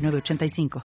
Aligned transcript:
985. 0.00 0.82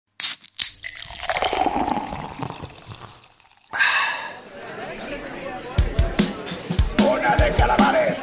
Una 6.98 7.36
de 7.36 7.50
calamares. 7.56 8.16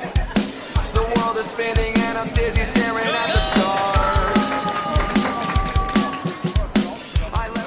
The 0.93 1.01
world 1.01 1.37
is 1.39 1.45
spinning 1.47 1.93
and 1.97 2.17
I'm 2.17 2.29
dizzy 2.33 2.63
staring 2.65 3.07
at 3.07 3.33
the 3.33 3.39
stars. 3.39 4.49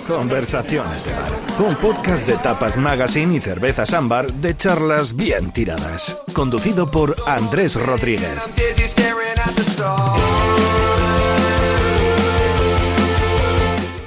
Conversaciones 0.07 1.05
de 1.05 1.13
bar. 1.13 1.33
Un 1.59 1.75
podcast 1.77 2.29
de 2.29 2.37
tapas 2.37 2.77
magazine 2.77 3.37
y 3.37 3.41
cervezas 3.41 3.93
ámbar 3.95 4.33
de 4.33 4.57
charlas 4.57 5.17
bien 5.17 5.53
tiradas. 5.53 6.17
Conducido 6.33 6.91
por 6.91 7.17
Andrés 7.27 7.75
Rodríguez. 7.77 8.31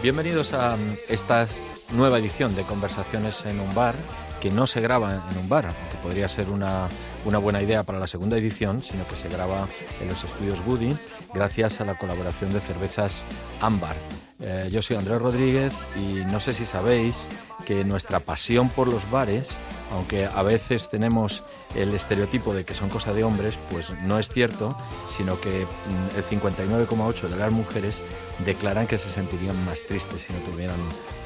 Bienvenidos 0.02 0.53
a 0.53 0.77
esta 1.09 1.45
nueva 1.91 2.20
edición 2.20 2.55
de 2.55 2.63
Conversaciones 2.63 3.45
en 3.45 3.59
un 3.59 3.75
bar, 3.75 3.95
que 4.39 4.50
no 4.50 4.66
se 4.66 4.80
graba 4.80 5.28
en 5.30 5.38
un 5.38 5.50
bar, 5.50 5.66
aunque 5.66 5.97
podría 6.02 6.30
ser 6.30 6.50
una, 6.50 6.88
una 7.25 7.38
buena 7.38 7.61
idea 7.61 7.83
para 7.83 8.00
la 8.00 8.08
segunda 8.08 8.38
edición, 8.38 8.81
sino 8.81 9.06
que 9.09 9.17
se 9.17 9.28
graba 9.28 9.67
en 10.00 10.08
los 10.08 10.23
estudios 10.23 10.64
Goody, 10.64 10.95
gracias 11.33 11.81
a 11.81 11.86
la 11.86 11.95
colaboración 11.95 12.50
de 12.52 12.61
cervezas 12.61 13.25
Ámbar. 13.59 13.97
Eh, 14.39 14.69
yo 14.72 14.81
soy 14.81 14.95
Andrés 14.95 15.22
Rodríguez 15.22 15.73
y 15.97 16.23
no 16.31 16.39
sé 16.39 16.53
si 16.53 16.66
sabéis 16.66 17.28
que 17.66 17.84
nuestra 17.84 18.22
pasión 18.22 18.69
por 18.69 18.88
los 18.88 19.11
bares, 19.11 19.50
aunque 19.91 20.25
a 20.25 20.43
veces 20.43 20.89
tenemos 20.89 21.43
el 21.75 21.93
estereotipo 21.93 22.53
de 22.53 22.65
que 22.65 22.73
son 22.73 22.89
cosa 22.89 23.13
de 23.13 23.23
hombres, 23.23 23.57
pues 23.71 23.91
no 24.03 24.19
es 24.19 24.29
cierto, 24.29 24.75
sino 25.15 25.39
que 25.39 25.65
mm, 25.65 26.17
el 26.17 26.23
59,8 26.23 27.27
de 27.27 27.37
las 27.37 27.51
mujeres 27.51 28.01
declaran 28.45 28.87
que 28.87 28.97
se 28.97 29.09
sentirían 29.09 29.63
más 29.65 29.83
tristes 29.83 30.21
si 30.21 30.33
no 30.33 30.39
tuvieran 30.39 30.79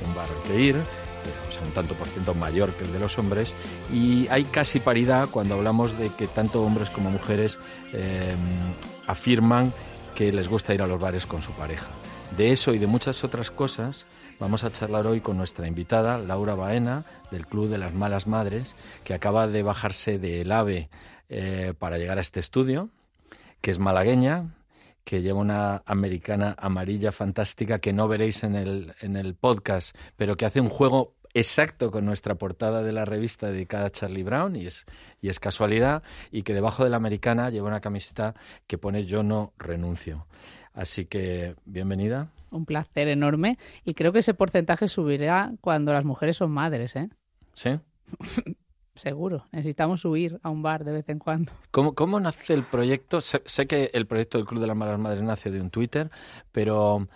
un 0.05 0.15
bar 0.15 0.27
que 0.47 0.59
ir, 0.59 0.75
o 0.75 1.51
sea, 1.51 1.61
un 1.63 1.71
tanto 1.71 1.93
por 1.95 2.07
ciento 2.07 2.33
mayor 2.33 2.73
que 2.73 2.83
el 2.85 2.93
de 2.93 2.99
los 2.99 3.17
hombres, 3.17 3.53
y 3.91 4.27
hay 4.29 4.45
casi 4.45 4.79
paridad 4.79 5.29
cuando 5.29 5.55
hablamos 5.55 5.97
de 5.97 6.09
que 6.09 6.27
tanto 6.27 6.63
hombres 6.63 6.89
como 6.89 7.09
mujeres 7.09 7.59
eh, 7.93 8.35
afirman 9.07 9.73
que 10.15 10.31
les 10.31 10.47
gusta 10.47 10.73
ir 10.73 10.81
a 10.81 10.87
los 10.87 10.99
bares 10.99 11.25
con 11.25 11.41
su 11.41 11.51
pareja. 11.51 11.87
De 12.37 12.51
eso 12.51 12.73
y 12.73 12.79
de 12.79 12.87
muchas 12.87 13.23
otras 13.23 13.51
cosas 13.51 14.05
vamos 14.39 14.63
a 14.63 14.71
charlar 14.71 15.07
hoy 15.07 15.21
con 15.21 15.37
nuestra 15.37 15.67
invitada, 15.67 16.17
Laura 16.17 16.55
Baena, 16.55 17.05
del 17.31 17.45
Club 17.45 17.69
de 17.69 17.77
las 17.77 17.93
Malas 17.93 18.27
Madres, 18.27 18.75
que 19.03 19.13
acaba 19.13 19.47
de 19.47 19.63
bajarse 19.63 20.19
del 20.19 20.51
AVE 20.51 20.89
eh, 21.29 21.73
para 21.77 21.97
llegar 21.97 22.17
a 22.17 22.21
este 22.21 22.39
estudio, 22.39 22.89
que 23.61 23.71
es 23.71 23.79
malagueña, 23.79 24.55
que 25.03 25.21
lleva 25.21 25.39
una 25.39 25.83
americana 25.85 26.55
amarilla 26.57 27.11
fantástica 27.11 27.79
que 27.79 27.93
no 27.93 28.07
veréis 28.07 28.43
en 28.43 28.55
el, 28.55 28.93
en 29.01 29.15
el 29.15 29.35
podcast, 29.35 29.95
pero 30.15 30.37
que 30.37 30.45
hace 30.45 30.61
un 30.61 30.69
juego 30.69 31.13
exacto 31.33 31.91
con 31.91 32.05
nuestra 32.05 32.35
portada 32.35 32.83
de 32.83 32.91
la 32.91 33.05
revista 33.05 33.47
dedicada 33.47 33.87
a 33.87 33.91
Charlie 33.91 34.23
Brown, 34.23 34.55
y 34.55 34.67
es, 34.67 34.85
y 35.21 35.29
es 35.29 35.39
casualidad, 35.39 36.03
y 36.31 36.43
que 36.43 36.53
debajo 36.53 36.83
de 36.83 36.89
la 36.89 36.97
americana 36.97 37.49
lleva 37.49 37.67
una 37.67 37.81
camiseta 37.81 38.35
que 38.67 38.77
pone 38.77 39.05
Yo 39.05 39.23
no 39.23 39.53
renuncio. 39.57 40.27
Así 40.73 41.05
que, 41.05 41.55
bienvenida. 41.65 42.29
Un 42.49 42.65
placer 42.65 43.07
enorme. 43.07 43.57
Y 43.85 43.93
creo 43.93 44.11
que 44.11 44.19
ese 44.19 44.33
porcentaje 44.33 44.87
subirá 44.87 45.53
cuando 45.61 45.93
las 45.93 46.03
mujeres 46.03 46.37
son 46.37 46.51
madres, 46.51 46.95
¿eh? 46.95 47.09
¿Sí? 47.55 47.79
Seguro. 48.95 49.47
Necesitamos 49.51 50.01
subir 50.01 50.39
a 50.43 50.49
un 50.49 50.61
bar 50.61 50.83
de 50.83 50.93
vez 50.93 51.09
en 51.09 51.19
cuando. 51.19 51.51
¿Cómo, 51.71 51.93
cómo 51.93 52.19
nace 52.19 52.53
el 52.53 52.63
proyecto? 52.63 53.21
Sé, 53.21 53.41
sé 53.45 53.65
que 53.65 53.89
el 53.93 54.05
proyecto 54.05 54.37
del 54.37 54.45
Club 54.47 54.61
de 54.61 54.67
las 54.67 54.77
Malas 54.77 54.99
Madres 54.99 55.23
nace 55.23 55.49
de 55.51 55.61
un 55.61 55.69
Twitter, 55.69 56.11
pero 56.51 57.07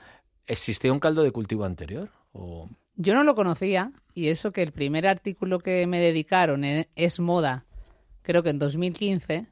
¿existía 0.47 0.91
un 0.91 1.00
caldo 1.00 1.24
de 1.24 1.31
cultivo 1.31 1.66
anterior? 1.66 2.09
¿O... 2.34 2.69
Yo 2.95 3.13
no 3.13 3.24
lo 3.24 3.35
conocía 3.35 3.91
y 4.16 4.28
eso 4.29 4.51
que 4.51 4.63
el 4.63 4.72
primer 4.72 5.07
artículo 5.07 5.59
que 5.59 5.85
me 5.85 6.00
dedicaron 6.00 6.63
en 6.63 6.88
Es 6.95 7.19
Moda, 7.19 7.66
creo 8.24 8.41
que 8.41 8.50
en 8.50 8.59
2015, 8.59 9.47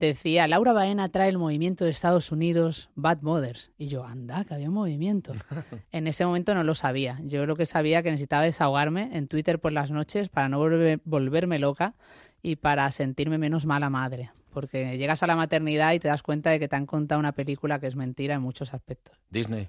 decía 0.00 0.46
Laura 0.48 0.72
Baena 0.72 1.08
trae 1.08 1.28
el 1.28 1.38
movimiento 1.38 1.84
de 1.84 1.90
Estados 1.90 2.30
Unidos 2.32 2.90
Bad 2.94 3.22
Mothers. 3.22 3.70
Y 3.78 3.88
yo, 3.88 4.04
anda, 4.04 4.44
que 4.44 4.54
había 4.54 4.68
un 4.68 4.74
movimiento. 4.74 5.32
en 5.92 6.06
ese 6.06 6.24
momento 6.24 6.54
no 6.54 6.64
lo 6.64 6.74
sabía. 6.74 7.18
Yo 7.24 7.46
lo 7.46 7.56
que 7.56 7.66
sabía 7.66 8.02
que 8.02 8.10
necesitaba 8.10 8.44
desahogarme 8.44 9.10
en 9.16 9.28
Twitter 9.28 9.58
por 9.58 9.72
las 9.72 9.90
noches 9.90 10.28
para 10.28 10.48
no 10.48 10.60
volver- 10.60 11.00
volverme 11.04 11.58
loca 11.58 11.94
y 12.42 12.56
para 12.56 12.90
sentirme 12.90 13.38
menos 13.38 13.66
mala 13.66 13.90
madre. 13.90 14.30
Porque 14.50 14.96
llegas 14.98 15.22
a 15.22 15.26
la 15.26 15.36
maternidad 15.36 15.92
y 15.92 15.98
te 15.98 16.08
das 16.08 16.22
cuenta 16.22 16.50
de 16.50 16.58
que 16.58 16.68
te 16.68 16.76
han 16.76 16.86
contado 16.86 17.18
una 17.18 17.32
película 17.32 17.78
que 17.78 17.86
es 17.86 17.96
mentira 17.96 18.34
en 18.34 18.42
muchos 18.42 18.74
aspectos. 18.74 19.16
Disney. 19.30 19.68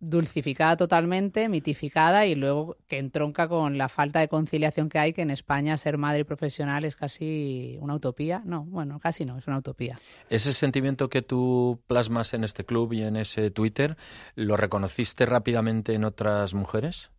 Dulcificada 0.00 0.76
totalmente, 0.76 1.48
mitificada 1.48 2.26
y 2.26 2.34
luego 2.34 2.76
que 2.88 2.98
entronca 2.98 3.48
con 3.48 3.78
la 3.78 3.88
falta 3.88 4.20
de 4.20 4.28
conciliación 4.28 4.88
que 4.88 4.98
hay, 4.98 5.12
que 5.12 5.22
en 5.22 5.30
España 5.30 5.76
ser 5.78 5.98
madre 5.98 6.24
profesional 6.24 6.84
es 6.84 6.96
casi 6.96 7.76
una 7.80 7.94
utopía. 7.94 8.42
No, 8.44 8.64
bueno, 8.64 9.00
casi 9.00 9.24
no, 9.24 9.38
es 9.38 9.46
una 9.46 9.58
utopía. 9.58 9.98
Ese 10.28 10.54
sentimiento 10.54 11.08
que 11.08 11.22
tú 11.22 11.80
plasmas 11.86 12.34
en 12.34 12.44
este 12.44 12.64
club 12.64 12.92
y 12.92 13.02
en 13.02 13.16
ese 13.16 13.50
Twitter, 13.50 13.96
¿lo 14.34 14.56
reconociste 14.56 15.26
rápidamente 15.26 15.94
en 15.94 16.04
otras 16.04 16.54
mujeres? 16.54 17.10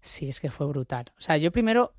Sí, 0.00 0.28
es 0.28 0.40
que 0.40 0.50
fue 0.50 0.66
brutal. 0.66 1.12
O 1.16 1.20
sea, 1.20 1.36
yo 1.36 1.52
primero 1.52 1.92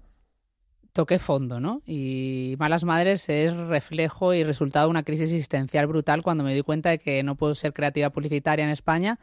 toqué 0.94 1.20
fondo, 1.20 1.60
¿no? 1.60 1.82
Y 1.86 2.56
Malas 2.60 2.84
Madres 2.84 3.28
es 3.28 3.54
reflejo 3.54 4.34
y 4.34 4.44
resultado 4.44 4.86
de 4.86 4.92
una 4.92 5.04
crisis 5.04 5.32
existencial 5.32 5.88
brutal 5.88 6.22
cuando 6.22 6.44
me 6.44 6.54
di 6.54 6.62
cuenta 6.62 6.92
de 6.92 7.00
que 7.00 7.24
no 7.24 7.36
puedo 7.36 7.56
ser 7.56 7.74
creativa 7.74 8.12
publicitaria 8.12 8.64
en 8.64 8.72
España 8.72 9.20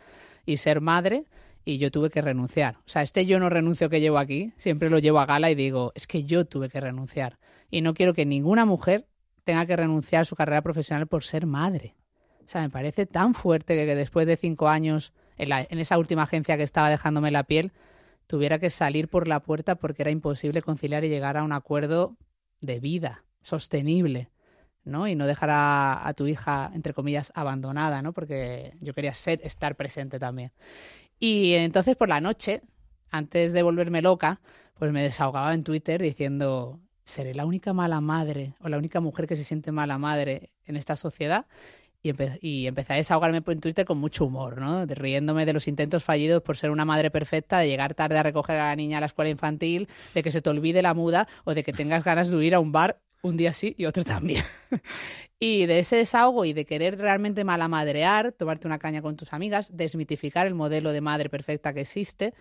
y 0.50 0.56
ser 0.56 0.80
madre 0.80 1.24
y 1.64 1.78
yo 1.78 1.90
tuve 1.90 2.10
que 2.10 2.22
renunciar. 2.22 2.76
O 2.86 2.88
sea, 2.88 3.02
este 3.02 3.26
yo 3.26 3.38
no 3.38 3.48
renuncio 3.48 3.88
que 3.90 4.00
llevo 4.00 4.18
aquí, 4.18 4.52
siempre 4.56 4.90
lo 4.90 4.98
llevo 4.98 5.20
a 5.20 5.26
gala 5.26 5.50
y 5.50 5.54
digo, 5.54 5.92
es 5.94 6.06
que 6.06 6.24
yo 6.24 6.44
tuve 6.44 6.68
que 6.68 6.80
renunciar. 6.80 7.38
Y 7.70 7.82
no 7.82 7.94
quiero 7.94 8.14
que 8.14 8.26
ninguna 8.26 8.64
mujer 8.64 9.06
tenga 9.44 9.66
que 9.66 9.76
renunciar 9.76 10.22
a 10.22 10.24
su 10.24 10.36
carrera 10.36 10.62
profesional 10.62 11.06
por 11.06 11.22
ser 11.24 11.46
madre. 11.46 11.94
O 12.44 12.48
sea, 12.48 12.62
me 12.62 12.70
parece 12.70 13.06
tan 13.06 13.34
fuerte 13.34 13.76
que, 13.76 13.86
que 13.86 13.94
después 13.94 14.26
de 14.26 14.36
cinco 14.36 14.68
años, 14.68 15.12
en, 15.36 15.50
la- 15.50 15.66
en 15.68 15.78
esa 15.78 15.98
última 15.98 16.22
agencia 16.22 16.56
que 16.56 16.62
estaba 16.64 16.90
dejándome 16.90 17.30
la 17.30 17.44
piel, 17.44 17.72
tuviera 18.26 18.58
que 18.58 18.70
salir 18.70 19.08
por 19.08 19.28
la 19.28 19.40
puerta 19.40 19.76
porque 19.76 20.02
era 20.02 20.10
imposible 20.10 20.62
conciliar 20.62 21.04
y 21.04 21.08
llegar 21.08 21.36
a 21.36 21.42
un 21.44 21.52
acuerdo 21.52 22.16
de 22.60 22.80
vida, 22.80 23.24
sostenible, 23.42 24.30
¿no? 24.84 25.08
Y 25.08 25.14
no 25.14 25.26
dejar 25.26 25.50
a, 25.52 26.12
tu 26.16 26.26
hija, 26.26 26.70
entre 26.74 26.94
comillas, 26.94 27.32
abandonada, 27.34 28.02
¿no? 28.02 28.12
Porque 28.12 28.74
yo 28.80 28.94
quería 28.94 29.14
ser, 29.14 29.40
estar 29.44 29.76
presente 29.76 30.18
también. 30.18 30.52
Y 31.18 31.54
entonces 31.54 31.96
por 31.96 32.08
la 32.08 32.20
noche, 32.20 32.62
antes 33.10 33.52
de 33.52 33.62
volverme 33.62 34.02
loca, 34.02 34.40
pues 34.78 34.92
me 34.92 35.02
desahogaba 35.02 35.52
en 35.52 35.64
Twitter 35.64 36.00
diciendo, 36.00 36.80
¿seré 37.04 37.34
la 37.34 37.44
única 37.44 37.72
mala 37.72 38.00
madre 38.00 38.54
o 38.60 38.68
la 38.68 38.78
única 38.78 39.00
mujer 39.00 39.26
que 39.26 39.36
se 39.36 39.44
siente 39.44 39.72
mala 39.72 39.98
madre 39.98 40.50
en 40.64 40.76
esta 40.76 40.96
sociedad? 40.96 41.46
Y, 42.02 42.12
empe- 42.12 42.38
empecé 42.40 42.94
a 42.94 42.96
desahogarme 42.96 43.42
en 43.46 43.60
Twitter 43.60 43.84
con 43.84 43.98
mucho 43.98 44.24
humor, 44.24 44.58
¿no? 44.58 44.86
Riéndome 44.86 45.44
de 45.44 45.52
los 45.52 45.68
intentos 45.68 46.02
fallidos 46.02 46.42
por 46.42 46.56
ser 46.56 46.70
una 46.70 46.86
madre 46.86 47.10
perfecta, 47.10 47.58
de 47.58 47.68
llegar 47.68 47.94
tarde 47.94 48.16
a 48.16 48.22
recoger 48.22 48.56
a 48.56 48.68
la 48.68 48.76
niña 48.76 48.96
a 48.96 49.00
la 49.00 49.06
escuela 49.06 49.30
infantil, 49.30 49.86
de 50.14 50.22
que 50.22 50.30
se 50.30 50.40
te 50.40 50.48
olvide 50.48 50.80
la 50.80 50.94
muda 50.94 51.28
o 51.44 51.52
de 51.52 51.62
que 51.62 51.74
tengas 51.74 52.02
ganas 52.02 52.30
de 52.30 52.42
ir 52.42 52.54
a 52.54 52.60
un 52.60 52.72
bar 52.72 53.02
un 53.22 53.36
día 53.36 53.52
sí 53.52 53.74
y 53.78 53.86
otro 53.86 54.04
también. 54.04 54.44
y 55.38 55.66
de 55.66 55.78
ese 55.78 55.96
desahogo 55.96 56.44
y 56.44 56.52
de 56.52 56.64
querer 56.64 56.98
realmente 56.98 57.44
malamadrear, 57.44 58.32
tomarte 58.32 58.66
una 58.66 58.78
caña 58.78 59.02
con 59.02 59.16
tus 59.16 59.32
amigas, 59.32 59.76
desmitificar 59.76 60.46
el 60.46 60.54
modelo 60.54 60.92
de 60.92 61.00
madre 61.00 61.30
perfecta 61.30 61.72
que 61.72 61.80
existe, 61.80 62.34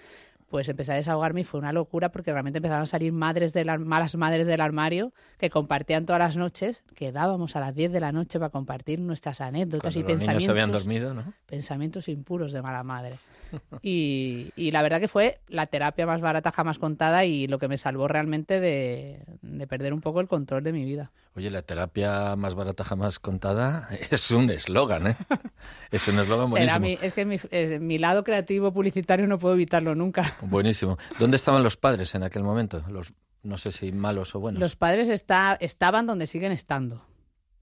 pues 0.50 0.68
empecé 0.69 0.94
a 0.94 0.96
desahogarme 0.96 1.42
y 1.42 1.44
fue 1.44 1.60
una 1.60 1.72
locura 1.72 2.10
porque 2.10 2.31
realmente 2.31 2.57
empezaron 2.57 2.84
a 2.84 2.88
salir 2.88 3.13
madres 3.13 3.54
de 3.54 3.66
la- 3.66 3.78
malas 3.78 4.16
madres 4.16 4.48
del 4.48 4.62
armario 4.62 5.13
que 5.38 5.50
compartían 5.50 6.06
todas 6.06 6.19
las 6.19 6.36
noches, 6.38 6.84
quedábamos 6.96 7.56
a 7.56 7.60
las 7.60 7.75
10 7.75 7.92
de 7.92 8.00
la 8.00 8.12
noche 8.12 8.40
para 8.40 8.50
compartir 8.50 9.00
nuestras 9.00 9.42
anécdotas 9.42 9.94
Cuando 9.94 10.00
y 10.12 10.13
los 10.13 10.22
niños 10.22 10.44
se 10.44 10.51
habían 10.51 10.72
pensamientos 10.72 10.84
dormido, 10.84 11.13
¿no? 11.13 11.34
pensamientos 11.46 12.07
impuros 12.07 12.51
de 12.54 12.62
mala 12.62 12.84
madre. 12.84 13.16
Y, 13.81 14.50
y 14.56 14.72
la 14.72 14.81
verdad 14.81 15.00
que 15.00 15.07
fue 15.07 15.40
la 15.48 15.66
terapia 15.66 16.06
más 16.06 16.22
barata 16.22 16.51
jamás 16.51 16.78
contada 16.80 17.24
y 17.25 17.48
lo 17.48 17.57
que 17.60 17.68
me 17.68 17.78
salvó 17.78 18.07
realmente 18.07 18.60
de, 18.60 19.24
de 19.42 19.68
perder 19.68 19.94
un 19.94 20.01
poco 20.01 20.19
el 20.19 20.28
control 20.28 20.63
de 20.63 20.74
mi 20.74 20.84
vida. 20.86 21.12
Oye, 21.36 21.50
la 21.50 21.62
terapia 21.62 22.36
más 22.36 22.56
barata 22.56 22.84
jamás 22.84 23.19
contada 23.19 23.88
es 24.12 24.30
un 24.31 24.50
eslogan, 24.50 25.07
¿eh? 25.07 25.16
Es 25.91 26.07
un 26.07 26.19
eslogan 26.19 26.50
buenísimo. 26.50 26.79
mi- 26.79 26.97
es 27.01 27.13
que 27.13 27.25
mi, 27.25 27.39
es- 27.51 27.79
mi 27.81 27.97
lado 27.97 28.23
creativo 28.23 28.71
publicitario 28.73 29.27
no 29.27 29.39
puedo 29.39 29.56
evitarlo 29.56 29.95
nunca. 29.95 30.35
Buenísimo. 30.41 30.97
¿Dónde 31.19 31.38
estaban 31.38 31.63
los 31.63 31.77
padres 31.77 32.13
en 32.15 32.23
aquel 32.23 32.44
momento? 32.44 32.83
Los, 32.89 33.13
no 33.44 33.57
sé 33.57 33.71
si 33.71 33.91
malos 33.91 34.35
o 34.35 34.39
buenos. 34.39 34.59
Los 34.59 34.75
padres 34.75 35.09
está, 35.09 35.57
estaban 35.59 36.06
donde 36.07 36.27
siguen 36.27 36.51
estando. 36.51 37.06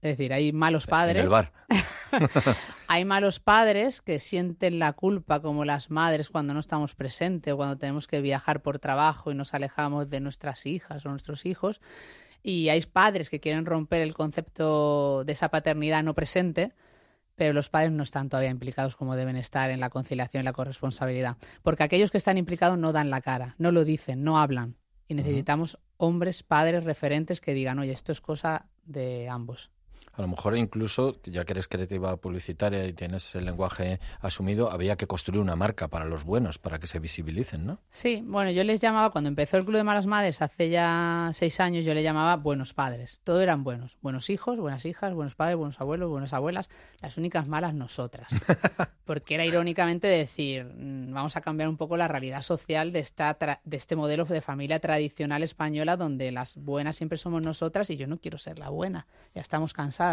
Es 0.00 0.16
decir, 0.16 0.32
hay 0.32 0.52
malos 0.52 0.86
padres. 0.86 1.16
En 1.16 1.22
el 1.24 1.28
bar. 1.28 1.52
Hay 2.86 3.04
malos 3.04 3.38
padres 3.40 4.00
que 4.00 4.18
sienten 4.18 4.78
la 4.78 4.92
culpa 4.94 5.40
como 5.42 5.64
las 5.64 5.90
madres 5.90 6.30
cuando 6.30 6.54
no 6.54 6.60
estamos 6.60 6.94
presentes 6.94 7.52
o 7.52 7.56
cuando 7.56 7.76
tenemos 7.76 8.06
que 8.06 8.20
viajar 8.22 8.62
por 8.62 8.78
trabajo 8.78 9.30
y 9.30 9.34
nos 9.34 9.52
alejamos 9.54 10.08
de 10.08 10.20
nuestras 10.20 10.64
hijas 10.66 11.04
o 11.04 11.10
nuestros 11.10 11.44
hijos. 11.44 11.80
Y 12.42 12.68
hay 12.70 12.80
padres 12.82 13.28
que 13.28 13.40
quieren 13.40 13.66
romper 13.66 14.00
el 14.00 14.14
concepto 14.14 15.24
de 15.24 15.32
esa 15.32 15.50
paternidad 15.50 16.02
no 16.02 16.14
presente, 16.14 16.72
pero 17.38 17.54
los 17.54 17.70
padres 17.70 17.92
no 17.92 18.02
están 18.02 18.28
todavía 18.28 18.50
implicados 18.50 18.96
como 18.96 19.16
deben 19.16 19.36
estar 19.36 19.70
en 19.70 19.80
la 19.80 19.88
conciliación 19.88 20.42
y 20.42 20.44
la 20.44 20.52
corresponsabilidad. 20.52 21.36
Porque 21.62 21.84
aquellos 21.84 22.10
que 22.10 22.18
están 22.18 22.36
implicados 22.36 22.76
no 22.76 22.92
dan 22.92 23.08
la 23.08 23.22
cara, 23.22 23.54
no 23.56 23.72
lo 23.72 23.84
dicen, 23.84 24.24
no 24.24 24.38
hablan. 24.38 24.76
Y 25.06 25.14
necesitamos 25.14 25.78
hombres, 25.96 26.42
padres, 26.42 26.84
referentes 26.84 27.40
que 27.40 27.54
digan, 27.54 27.78
oye, 27.78 27.92
esto 27.92 28.12
es 28.12 28.20
cosa 28.20 28.66
de 28.84 29.28
ambos. 29.28 29.70
A 30.18 30.22
lo 30.22 30.28
mejor 30.28 30.56
incluso, 30.56 31.16
ya 31.22 31.44
que 31.44 31.52
eres 31.52 31.68
creativa 31.68 32.16
publicitaria 32.16 32.84
y 32.86 32.92
tienes 32.92 33.34
el 33.36 33.44
lenguaje 33.44 34.00
asumido, 34.20 34.70
había 34.72 34.96
que 34.96 35.06
construir 35.06 35.40
una 35.40 35.54
marca 35.54 35.86
para 35.86 36.04
los 36.06 36.24
buenos, 36.24 36.58
para 36.58 36.80
que 36.80 36.88
se 36.88 36.98
visibilicen, 36.98 37.64
¿no? 37.64 37.78
Sí, 37.90 38.22
bueno, 38.26 38.50
yo 38.50 38.64
les 38.64 38.80
llamaba, 38.80 39.10
cuando 39.10 39.28
empezó 39.28 39.56
el 39.58 39.64
Club 39.64 39.76
de 39.76 39.84
Malas 39.84 40.06
Madres 40.06 40.42
hace 40.42 40.70
ya 40.70 41.30
seis 41.34 41.60
años, 41.60 41.84
yo 41.84 41.94
le 41.94 42.02
llamaba 42.02 42.34
buenos 42.36 42.74
padres. 42.74 43.20
Todo 43.22 43.40
eran 43.40 43.62
buenos. 43.62 43.96
Buenos 44.02 44.28
hijos, 44.28 44.58
buenas 44.58 44.84
hijas, 44.86 45.14
buenos 45.14 45.36
padres, 45.36 45.56
buenos 45.56 45.80
abuelos, 45.80 46.10
buenas 46.10 46.32
abuelas. 46.32 46.68
Las 47.00 47.16
únicas 47.16 47.46
malas 47.46 47.72
nosotras. 47.74 48.28
Porque 49.04 49.36
era 49.36 49.46
irónicamente 49.46 50.08
decir, 50.08 50.64
mm, 50.64 51.12
vamos 51.14 51.36
a 51.36 51.40
cambiar 51.42 51.68
un 51.68 51.76
poco 51.76 51.96
la 51.96 52.08
realidad 52.08 52.42
social 52.42 52.92
de, 52.92 52.98
esta 52.98 53.38
tra- 53.38 53.60
de 53.64 53.76
este 53.76 53.94
modelo 53.94 54.24
de 54.24 54.40
familia 54.40 54.80
tradicional 54.80 55.44
española 55.44 55.96
donde 55.96 56.32
las 56.32 56.56
buenas 56.56 56.96
siempre 56.96 57.18
somos 57.18 57.40
nosotras 57.40 57.88
y 57.90 57.96
yo 57.96 58.06
no 58.08 58.18
quiero 58.18 58.36
ser 58.36 58.58
la 58.58 58.68
buena. 58.68 59.06
Ya 59.34 59.42
estamos 59.42 59.72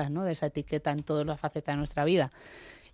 ¿no? 0.09 0.23
De 0.23 0.33
esa 0.33 0.47
etiqueta 0.47 0.91
en 0.91 1.03
todas 1.03 1.25
las 1.25 1.39
facetas 1.39 1.73
de 1.73 1.77
nuestra 1.77 2.05
vida. 2.05 2.31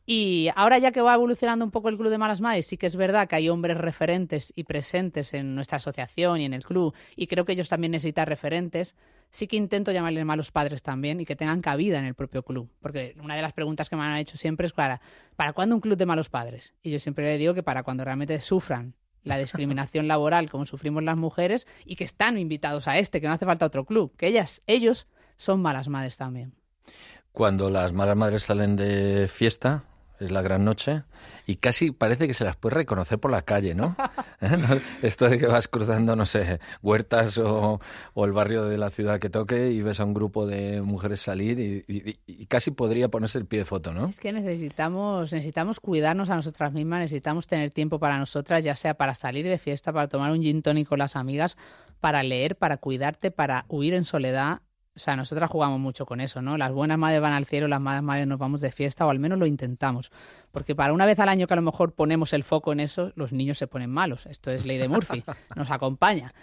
Y 0.06 0.50
ahora 0.56 0.80
ya 0.80 0.92
que 0.92 1.02
va 1.02 1.14
evolucionando 1.14 1.64
un 1.64 1.72
poco 1.72 1.90
el 1.90 1.98
Club 1.98 2.10
de 2.10 2.18
Malas 2.18 2.42
Madres, 2.42 2.66
sí 2.66 2.78
que 2.78 2.88
es 2.88 2.96
verdad 2.96 3.28
que 3.28 3.36
hay 3.36 3.50
hombres 3.50 3.78
referentes 3.78 4.52
y 4.56 4.64
presentes 4.64 5.34
en 5.34 5.54
nuestra 5.54 5.78
asociación 5.78 6.42
y 6.42 6.46
en 6.46 6.54
el 6.54 6.64
club, 6.64 6.96
y 7.16 7.28
creo 7.28 7.46
que 7.46 7.52
ellos 7.54 7.70
también 7.70 7.92
necesitan 7.92 8.26
referentes, 8.26 8.96
sí 9.30 9.48
que 9.48 9.58
intento 9.58 9.92
llamarles 9.92 10.26
malos 10.26 10.52
padres 10.52 10.82
también 10.82 11.22
y 11.22 11.26
que 11.26 11.36
tengan 11.36 11.62
cabida 11.62 12.00
en 12.00 12.06
el 12.06 12.16
propio 12.16 12.44
club. 12.44 12.70
Porque 12.80 13.16
una 13.22 13.36
de 13.36 13.44
las 13.44 13.54
preguntas 13.54 13.90
que 13.90 13.96
me 13.96 14.04
han 14.04 14.18
hecho 14.18 14.38
siempre 14.38 14.66
es, 14.66 14.74
Clara, 14.74 15.02
¿para 15.36 15.54
cuándo 15.54 15.76
un 15.76 15.82
club 15.82 15.98
de 15.98 16.06
malos 16.08 16.30
padres? 16.30 16.74
Y 16.82 16.92
yo 16.92 17.00
siempre 17.00 17.26
le 17.26 17.38
digo 17.38 17.54
que 17.54 17.64
para 17.64 17.84
cuando 17.84 18.04
realmente 18.04 18.42
sufran 18.42 18.96
la 19.24 19.38
discriminación 19.38 20.08
laboral 20.10 20.50
como 20.50 20.66
sufrimos 20.66 21.04
las 21.04 21.16
mujeres 21.16 21.68
y 21.86 21.96
que 21.96 22.04
están 22.04 22.40
invitados 22.40 22.88
a 22.88 22.98
este, 22.98 23.22
que 23.22 23.28
no 23.28 23.34
hace 23.34 23.46
falta 23.46 23.68
otro 23.68 23.86
club, 23.86 24.16
que 24.18 24.28
ellas, 24.28 24.62
ellos 24.66 25.08
son 25.36 25.62
malas 25.62 25.88
madres 25.90 26.18
también. 26.18 26.56
Cuando 27.32 27.70
las 27.70 27.94
malas 27.94 28.18
madres 28.18 28.44
salen 28.44 28.76
de 28.76 29.28
fiesta, 29.32 29.84
es 30.20 30.30
la 30.32 30.42
gran 30.42 30.64
noche, 30.66 31.04
y 31.48 31.56
casi 31.56 31.92
parece 31.92 32.28
que 32.28 32.34
se 32.36 32.44
las 32.44 32.56
puede 32.56 32.76
reconocer 32.76 33.18
por 33.20 33.32
la 33.32 33.42
calle, 33.44 33.74
¿no? 33.76 33.96
Esto 35.02 35.30
de 35.30 35.40
que 35.40 35.48
vas 35.48 35.68
cruzando, 35.68 36.16
no 36.16 36.26
sé, 36.26 36.60
huertas 36.82 37.38
o, 37.38 37.80
o 38.14 38.26
el 38.26 38.32
barrio 38.34 38.66
de 38.66 38.78
la 38.78 38.90
ciudad 38.90 39.20
que 39.20 39.30
toque 39.30 39.72
y 39.72 39.82
ves 39.82 40.00
a 40.00 40.04
un 40.06 40.14
grupo 40.14 40.46
de 40.46 40.82
mujeres 40.82 41.22
salir 41.22 41.58
y, 41.60 41.84
y- 41.88 42.20
y 42.28 42.46
casi 42.48 42.72
podría 42.72 43.08
ponerse 43.08 43.38
el 43.38 43.46
pie 43.46 43.60
de 43.60 43.66
foto, 43.66 43.94
¿no? 43.94 44.08
Es 44.10 44.20
que 44.20 44.32
necesitamos, 44.34 45.32
necesitamos 45.32 45.80
cuidarnos 45.80 46.30
a 46.30 46.36
nosotras 46.36 46.74
mismas, 46.74 47.00
necesitamos 47.00 47.48
tener 47.48 47.72
tiempo 47.72 47.98
para 47.98 48.20
nosotras, 48.20 48.64
ya 48.64 48.76
sea 48.76 48.94
para 48.96 49.14
salir 49.16 49.46
de 49.48 49.58
fiesta, 49.58 49.92
para 49.94 50.08
tomar 50.08 50.32
un 50.32 50.42
gin 50.42 50.62
tonic 50.62 50.88
con 50.88 51.00
las 51.00 51.16
amigas, 51.16 51.58
para 52.00 52.22
leer, 52.24 52.58
para 52.58 52.78
cuidarte, 52.78 53.32
para 53.32 53.66
huir 53.70 53.94
en 53.94 54.04
soledad. 54.06 54.60
O 54.94 55.00
sea, 55.00 55.16
nosotras 55.16 55.50
jugamos 55.50 55.80
mucho 55.80 56.06
con 56.06 56.20
eso, 56.20 56.42
¿no? 56.42 56.58
Las 56.58 56.74
buenas 56.74 56.98
madres 56.98 57.22
van 57.22 57.32
al 57.32 57.46
cielo, 57.46 57.70
las 57.70 57.80
malas 57.80 58.04
madres 58.04 58.28
nos 58.28 58.38
vamos 58.38 58.60
de 58.60 58.74
fiesta, 58.74 59.06
o 59.06 59.10
al 59.10 59.20
menos 59.20 59.40
lo 59.40 59.46
intentamos. 59.46 60.12
Porque 60.52 60.76
para 60.76 60.92
una 60.92 61.06
vez 61.06 61.18
al 61.20 61.30
año 61.30 61.48
que 61.48 61.54
a 61.54 61.56
lo 61.56 61.62
mejor 61.62 61.94
ponemos 61.94 62.34
el 62.34 62.44
foco 62.44 62.74
en 62.74 62.82
eso, 62.82 63.14
los 63.16 63.32
niños 63.32 63.58
se 63.58 63.68
ponen 63.68 63.90
malos. 63.90 64.26
Esto 64.26 64.52
es 64.52 64.66
ley 64.66 64.78
de 64.78 64.90
Murphy, 64.90 65.24
nos 65.56 65.72
acompaña. 65.72 66.34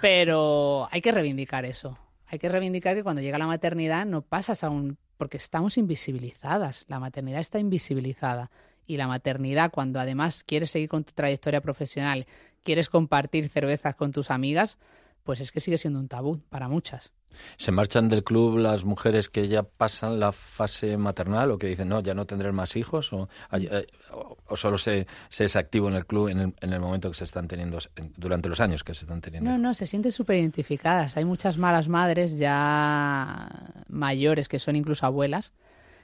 Pero 0.00 0.86
hay 0.92 1.00
que 1.00 1.10
reivindicar 1.10 1.64
eso. 1.64 1.98
Hay 2.28 2.38
que 2.38 2.48
reivindicar 2.48 2.94
que 2.94 3.02
cuando 3.02 3.22
llega 3.22 3.38
la 3.38 3.46
maternidad 3.46 4.06
no 4.06 4.22
pasas 4.22 4.62
a 4.62 4.70
un... 4.70 4.98
porque 5.16 5.36
estamos 5.36 5.76
invisibilizadas. 5.76 6.84
La 6.86 7.00
maternidad 7.00 7.40
está 7.40 7.58
invisibilizada. 7.58 8.52
Y 8.86 8.98
la 8.98 9.08
maternidad, 9.08 9.72
cuando 9.72 9.98
además 9.98 10.44
quieres 10.44 10.70
seguir 10.70 10.88
con 10.88 11.02
tu 11.02 11.12
trayectoria 11.12 11.60
profesional, 11.60 12.26
quieres 12.62 12.88
compartir 12.88 13.48
cervezas 13.48 13.96
con 13.96 14.12
tus 14.12 14.30
amigas, 14.30 14.78
pues 15.24 15.40
es 15.40 15.50
que 15.50 15.58
sigue 15.58 15.76
siendo 15.76 15.98
un 15.98 16.06
tabú 16.06 16.38
para 16.48 16.68
muchas. 16.68 17.12
¿Se 17.56 17.72
marchan 17.72 18.08
del 18.08 18.24
club 18.24 18.58
las 18.58 18.84
mujeres 18.84 19.28
que 19.28 19.48
ya 19.48 19.62
pasan 19.62 20.18
la 20.20 20.32
fase 20.32 20.96
maternal 20.96 21.50
o 21.50 21.58
que 21.58 21.66
dicen, 21.66 21.88
no, 21.88 22.00
ya 22.00 22.14
no 22.14 22.26
tendré 22.26 22.52
más 22.52 22.76
hijos? 22.76 23.12
¿O, 23.12 23.28
hay- 23.50 23.68
eh, 23.70 23.86
o- 24.12 24.36
o 24.46 24.56
solo 24.56 24.78
se, 24.78 25.06
se 25.28 25.44
es 25.44 25.56
activo 25.56 25.88
en 25.88 25.94
el 25.94 26.06
club 26.06 26.28
en 26.28 26.38
el, 26.38 26.54
en 26.60 26.72
el 26.72 26.80
momento 26.80 27.10
que 27.10 27.16
se 27.16 27.24
están 27.24 27.48
teniendo, 27.48 27.78
en- 27.96 28.12
durante 28.16 28.48
los 28.48 28.60
años 28.60 28.84
que 28.84 28.94
se 28.94 29.02
están 29.04 29.20
teniendo? 29.20 29.50
No, 29.50 29.58
no, 29.58 29.74
se 29.74 29.86
sienten 29.86 30.12
súper 30.12 30.38
identificadas. 30.38 31.16
Hay 31.16 31.24
muchas 31.24 31.58
malas 31.58 31.88
madres 31.88 32.38
ya 32.38 33.48
mayores 33.88 34.48
que 34.48 34.58
son 34.58 34.76
incluso 34.76 35.06
abuelas 35.06 35.52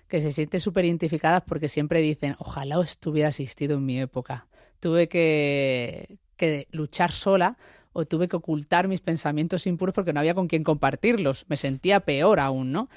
que 0.09 0.21
se 0.21 0.31
sienten 0.33 0.61
súper 0.61 0.85
identificadas 0.85 1.43
porque 1.47 1.69
siempre 1.69 2.01
dicen, 2.01 2.37
ojalá 2.39 2.79
estuviera 2.83 3.31
asistido 3.31 3.77
en 3.77 3.87
mi 3.87 3.99
época. 3.99 4.47
Tuve 4.79 5.09
que, 5.09 6.19
que 6.37 6.69
luchar 6.71 7.13
sola 7.13 7.57
o 7.93 8.05
tuve 8.07 8.29
que 8.29 8.37
ocultar 8.37 8.89
mis 8.89 9.01
pensamientos 9.01 9.67
impuros 9.67 9.95
porque 9.95 10.13
no 10.13 10.21
había 10.21 10.35
con 10.35 10.49
quién 10.49 10.65
compartirlos. 10.65 11.45
Me 11.49 11.57
sentía 11.57 12.01
peor 12.01 12.41
aún, 12.41 12.73
¿no? 12.73 12.89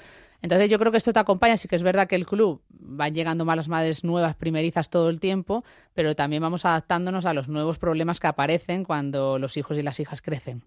Entonces 0.42 0.68
yo 0.70 0.78
creo 0.78 0.92
que 0.92 0.98
esto 0.98 1.12
te 1.12 1.18
acompaña, 1.18 1.56
sí 1.56 1.66
que 1.66 1.76
es 1.76 1.82
verdad 1.82 2.06
que 2.06 2.14
el 2.14 2.26
club 2.26 2.60
van 2.68 3.14
llegando 3.14 3.44
malas 3.44 3.68
madres 3.68 4.04
nuevas, 4.04 4.36
primerizas 4.36 4.90
todo 4.90 5.08
el 5.08 5.18
tiempo, 5.18 5.64
pero 5.94 6.14
también 6.14 6.42
vamos 6.42 6.64
adaptándonos 6.64 7.24
a 7.24 7.32
los 7.32 7.48
nuevos 7.48 7.78
problemas 7.78 8.20
que 8.20 8.26
aparecen 8.26 8.84
cuando 8.84 9.38
los 9.38 9.56
hijos 9.56 9.76
y 9.78 9.82
las 9.82 9.98
hijas 9.98 10.20
crecen, 10.20 10.62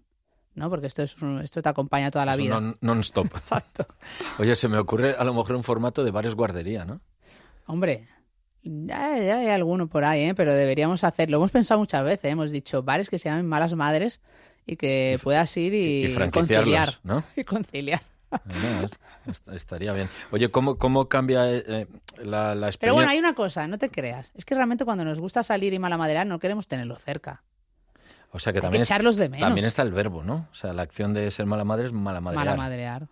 ¿no? 0.54 0.68
Porque 0.68 0.88
esto 0.88 1.02
es 1.04 1.16
un- 1.22 1.40
esto 1.40 1.62
te 1.62 1.68
acompaña 1.68 2.10
toda 2.10 2.26
la 2.26 2.32
Es 2.32 2.38
vida. 2.38 2.60
non- 2.60 2.76
non-stop. 2.80 3.26
Exacto. 3.36 3.86
Oye, 4.38 4.54
se 4.56 4.68
me 4.68 4.76
ocurre 4.76 5.14
a 5.16 5.24
lo 5.24 5.32
mejor 5.32 5.54
un 5.56 5.62
formato 5.62 6.02
de 6.04 6.10
bares 6.10 6.34
guardería, 6.34 6.84
¿no? 6.84 7.00
Hombre, 7.66 8.06
ya, 8.62 9.18
ya 9.18 9.38
hay 9.38 9.48
alguno 9.48 9.88
por 9.88 10.04
ahí, 10.04 10.22
¿eh? 10.24 10.34
pero 10.34 10.54
deberíamos 10.54 11.04
hacerlo. 11.04 11.38
Hemos 11.38 11.50
pensado 11.50 11.80
muchas 11.80 12.04
veces, 12.04 12.24
¿eh? 12.24 12.28
hemos 12.30 12.50
dicho 12.50 12.82
bares 12.82 13.08
que 13.10 13.18
se 13.18 13.28
llamen 13.28 13.46
malas 13.46 13.74
madres 13.74 14.20
y 14.66 14.76
que 14.76 15.18
puedas 15.22 15.56
ir 15.56 15.72
y, 15.74 16.14
conciliar. 16.30 16.94
¿no? 17.02 17.22
Y 17.36 17.44
conciliar. 17.44 18.02
No, 18.46 19.52
estaría 19.54 19.92
bien. 19.92 20.08
Oye, 20.30 20.50
¿cómo, 20.50 20.76
cómo 20.76 21.08
cambia 21.08 21.50
eh, 21.50 21.64
eh, 21.66 21.86
la, 22.22 22.54
la 22.54 22.70
Pero 22.78 22.94
bueno, 22.94 23.10
experiencia? 23.10 23.10
hay 23.10 23.18
una 23.18 23.34
cosa, 23.34 23.66
no 23.66 23.76
te 23.78 23.90
creas. 23.90 24.30
Es 24.34 24.44
que 24.44 24.54
realmente 24.54 24.84
cuando 24.84 25.04
nos 25.04 25.20
gusta 25.20 25.42
salir 25.42 25.72
y 25.72 25.78
mala 25.78 25.98
madera 25.98 26.24
no 26.24 26.38
queremos 26.38 26.68
tenerlo 26.68 26.96
cerca. 26.96 27.42
O 28.32 28.38
sea, 28.38 28.52
que 28.52 28.58
hay 28.58 28.60
que 28.60 28.64
también, 28.66 28.82
es- 28.82 28.88
echarlos 28.88 29.16
de 29.16 29.28
menos. 29.28 29.46
también 29.48 29.66
está 29.66 29.82
el 29.82 29.90
verbo, 29.92 30.22
¿no? 30.22 30.46
O 30.52 30.54
sea, 30.54 30.72
la 30.72 30.82
acción 30.82 31.12
de 31.12 31.28
ser 31.32 31.46
mala 31.46 31.64
madre 31.64 31.86
es 31.86 31.92
mala 31.92 32.20
madre. 32.20 32.36
Mala 32.38 32.56
madrear. 32.56 33.08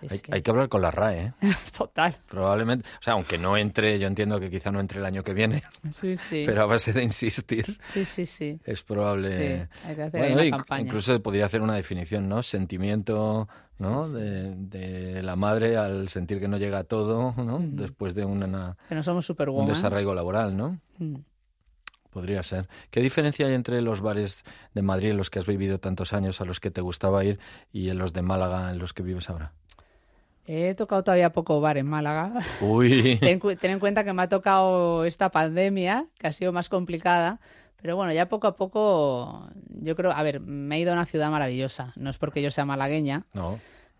Sí, 0.00 0.06
Hay, 0.10 0.18
sí. 0.18 0.24
hay 0.30 0.42
que 0.42 0.50
hablar 0.50 0.68
con 0.68 0.80
la 0.82 0.90
RAE, 0.90 1.20
¿eh? 1.20 1.32
Total. 1.76 2.14
Probablemente, 2.28 2.88
o 3.00 3.02
sea, 3.02 3.14
aunque 3.14 3.36
no 3.38 3.56
entre, 3.56 3.98
yo 3.98 4.06
entiendo 4.06 4.38
que 4.38 4.48
quizá 4.50 4.70
no 4.70 4.78
entre 4.80 5.00
el 5.00 5.04
año 5.04 5.24
que 5.24 5.34
viene, 5.34 5.62
Sí, 5.90 6.16
sí. 6.16 6.42
pero 6.46 6.62
a 6.62 6.66
base 6.66 6.92
de 6.92 7.02
insistir 7.02 7.78
Sí, 7.80 8.04
sí, 8.04 8.24
sí. 8.26 8.60
es 8.64 8.82
probable. 8.82 9.68
Hay 9.84 9.96
que 9.96 10.02
hacer 10.02 10.34
Bueno, 10.34 10.56
campaña. 10.56 10.82
incluso 10.82 11.20
podría 11.22 11.46
hacer 11.46 11.62
una 11.62 11.74
definición, 11.74 12.28
¿no? 12.28 12.42
Sentimiento, 12.44 13.48
¿no? 13.78 14.08
De, 14.08 14.54
de 14.56 15.22
la 15.22 15.34
madre 15.36 15.76
al 15.76 16.08
sentir 16.08 16.38
que 16.40 16.48
no 16.48 16.58
llega 16.58 16.78
a 16.78 16.84
todo, 16.84 17.34
¿no? 17.36 17.58
Después 17.60 18.14
de 18.14 18.24
una, 18.24 18.76
Que 18.88 18.94
no 18.94 19.02
somos 19.02 19.28
un 19.30 19.66
desarraigo 19.66 20.14
laboral, 20.14 20.56
¿no? 20.56 20.78
Mm. 20.98 21.16
Podría 22.10 22.42
ser. 22.42 22.68
¿Qué 22.90 23.00
diferencia 23.00 23.46
hay 23.46 23.54
entre 23.54 23.82
los 23.82 24.00
bares 24.00 24.44
de 24.74 24.82
Madrid 24.82 25.10
en 25.10 25.16
los 25.18 25.28
que 25.28 25.38
has 25.40 25.46
vivido 25.46 25.78
tantos 25.78 26.12
años, 26.12 26.40
a 26.40 26.44
los 26.44 26.58
que 26.58 26.70
te 26.70 26.80
gustaba 26.80 27.22
ir, 27.24 27.38
y 27.70 27.90
en 27.90 27.98
los 27.98 28.12
de 28.12 28.22
Málaga 28.22 28.70
en 28.70 28.78
los 28.78 28.92
que 28.94 29.02
vives 29.02 29.28
ahora? 29.28 29.52
He 30.50 30.74
tocado 30.74 31.04
todavía 31.04 31.30
poco 31.30 31.60
bar 31.60 31.76
en 31.76 31.86
Málaga. 31.86 32.32
Uy. 32.62 33.18
ten, 33.20 33.38
en 33.70 33.78
cuenta 33.78 34.02
que 34.02 34.14
me 34.14 34.22
ha 34.22 34.28
tocado 34.30 35.04
esta 35.04 35.30
pandemia, 35.30 36.06
que 36.18 36.26
ha 36.26 36.32
sido 36.32 36.52
más 36.52 36.70
complicada. 36.70 37.38
Pero 37.82 37.96
bueno, 37.96 38.14
ya 38.14 38.30
poco 38.30 38.46
a 38.46 38.56
poco, 38.56 39.46
yo 39.68 39.94
creo, 39.94 40.10
a 40.10 40.22
ver, 40.22 40.40
me 40.40 40.76
he 40.76 40.80
ido 40.80 40.92
a 40.92 40.94
una 40.94 41.04
ciudad 41.04 41.30
maravillosa. 41.30 41.92
No 41.96 42.08
es 42.08 42.16
porque 42.16 42.40
yo 42.40 42.50
sea 42.50 42.64
malagueña, 42.64 43.26
No. 43.34 43.58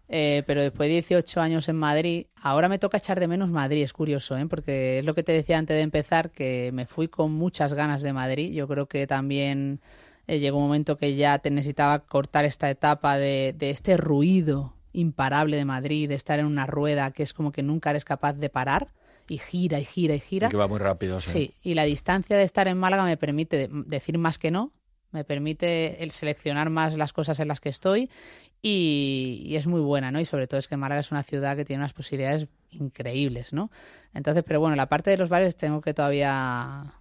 eh, 0.09 0.43
pero 0.47 0.63
después 0.63 0.89
de 0.89 0.95
18 0.95 1.39
años 1.43 1.69
en 1.69 1.77
Madrid, 1.77 2.27
ahora 2.43 2.71
me 2.71 2.79
toca 2.79 2.97
echar 2.97 3.21
de 3.21 3.29
menos 3.29 3.51
Madrid, 3.51 3.83
es 3.83 3.93
curioso, 3.93 4.39
¿eh? 4.39 4.47
porque 4.49 5.01
es 5.01 5.05
lo 5.05 5.15
que 5.15 5.23
te 5.23 5.33
decía 5.33 5.59
antes 5.59 5.77
de 5.77 5.83
empezar, 5.83 6.31
que 6.31 6.71
me 6.73 6.87
fui 6.87 7.09
con 7.09 7.31
muchas 7.35 7.75
ganas 7.75 8.01
de 8.01 8.15
Madrid. 8.15 8.55
Yo 8.55 8.67
creo 8.67 8.87
que 8.87 9.07
también 9.07 9.81
eh, 10.27 10.39
llegó 10.39 10.57
un 10.57 10.65
momento 10.65 10.97
que 10.97 11.15
ya 11.15 11.39
te 11.41 11.51
necesitaba 11.51 11.99
cortar 12.01 12.47
esta 12.47 12.71
etapa 12.71 13.19
de, 13.19 13.55
de 13.57 13.69
este 13.69 13.99
ruido 13.99 14.73
imparable 14.93 15.57
de 15.57 15.65
Madrid, 15.65 16.09
de 16.09 16.15
estar 16.15 16.39
en 16.39 16.47
una 16.47 16.67
rueda 16.67 17.11
que 17.11 17.23
es 17.23 17.33
como 17.35 17.53
que 17.53 17.63
nunca 17.63 17.91
eres 17.91 18.05
capaz 18.05 18.33
de 18.35 18.49
parar 18.49 18.89
y 19.29 19.39
gira 19.39 19.79
y 19.79 19.85
gira 19.85 20.15
y 20.15 20.21
gira. 20.21 20.47
Y 20.49 20.51
que 20.51 20.57
va 20.57 20.69
muy 20.69 20.79
rápido, 20.79 21.21
sí. 21.21 21.31
Sí, 21.33 21.55
y 21.63 21.75
la 21.75 21.85
distancia 21.85 22.37
de 22.37 22.43
estar 22.45 22.69
en 22.69 22.79
Málaga 22.79 23.05
me 23.05 23.17
permite 23.17 23.57
de- 23.57 23.69
decir 23.87 24.17
más 24.19 24.39
que 24.39 24.51
no, 24.51 24.73
me 25.11 25.25
permite 25.25 26.03
el 26.03 26.11
seleccionar 26.11 26.71
más 26.71 26.97
las 26.97 27.13
cosas 27.13 27.39
en 27.41 27.49
las 27.49 27.61
que 27.61 27.69
estoy 27.71 28.11
y, 28.63 29.43
y 29.47 29.57
es 29.57 29.67
muy 29.67 29.81
buena, 29.81 30.11
¿no? 30.11 30.21
Y 30.21 30.25
sobre 30.25 30.47
todo 30.47 30.59
es 30.59 30.69
que 30.69 30.77
Málaga 30.77 31.01
es 31.01 31.11
una 31.11 31.23
ciudad 31.23 31.57
que 31.57 31.65
tiene 31.65 31.81
unas 31.83 31.93
posibilidades 31.93 32.47
increíbles, 32.71 33.53
¿no? 33.53 33.71
Entonces, 34.15 34.43
pero 34.47 34.61
bueno, 34.61 34.77
la 34.77 34.87
parte 34.87 35.11
de 35.11 35.17
los 35.17 35.29
bares 35.29 35.57
tengo 35.57 35.81
que 35.81 35.95
todavía 35.95 36.93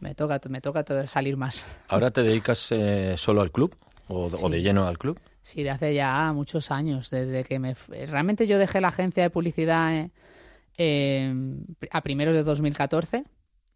me 0.00 0.14
toca 0.14 0.40
me 0.48 0.60
toca 0.60 0.84
to- 0.84 1.06
salir 1.06 1.36
más. 1.36 1.64
¿Ahora 1.88 2.10
te 2.10 2.22
dedicas 2.22 2.68
eh, 2.72 3.14
solo 3.16 3.40
al 3.40 3.50
club? 3.52 3.74
O, 4.08 4.26
o 4.26 4.48
de 4.48 4.62
lleno 4.62 4.86
al 4.86 4.98
club? 4.98 5.18
Sí, 5.46 5.62
de 5.62 5.70
hace 5.70 5.94
ya 5.94 6.32
muchos 6.32 6.72
años, 6.72 7.08
desde 7.08 7.44
que 7.44 7.60
me... 7.60 7.76
Realmente 7.88 8.48
yo 8.48 8.58
dejé 8.58 8.80
la 8.80 8.88
agencia 8.88 9.22
de 9.22 9.30
publicidad 9.30 9.94
eh, 9.96 10.10
eh, 10.76 11.32
a 11.92 12.00
primeros 12.00 12.34
de 12.34 12.42
2014 12.42 13.22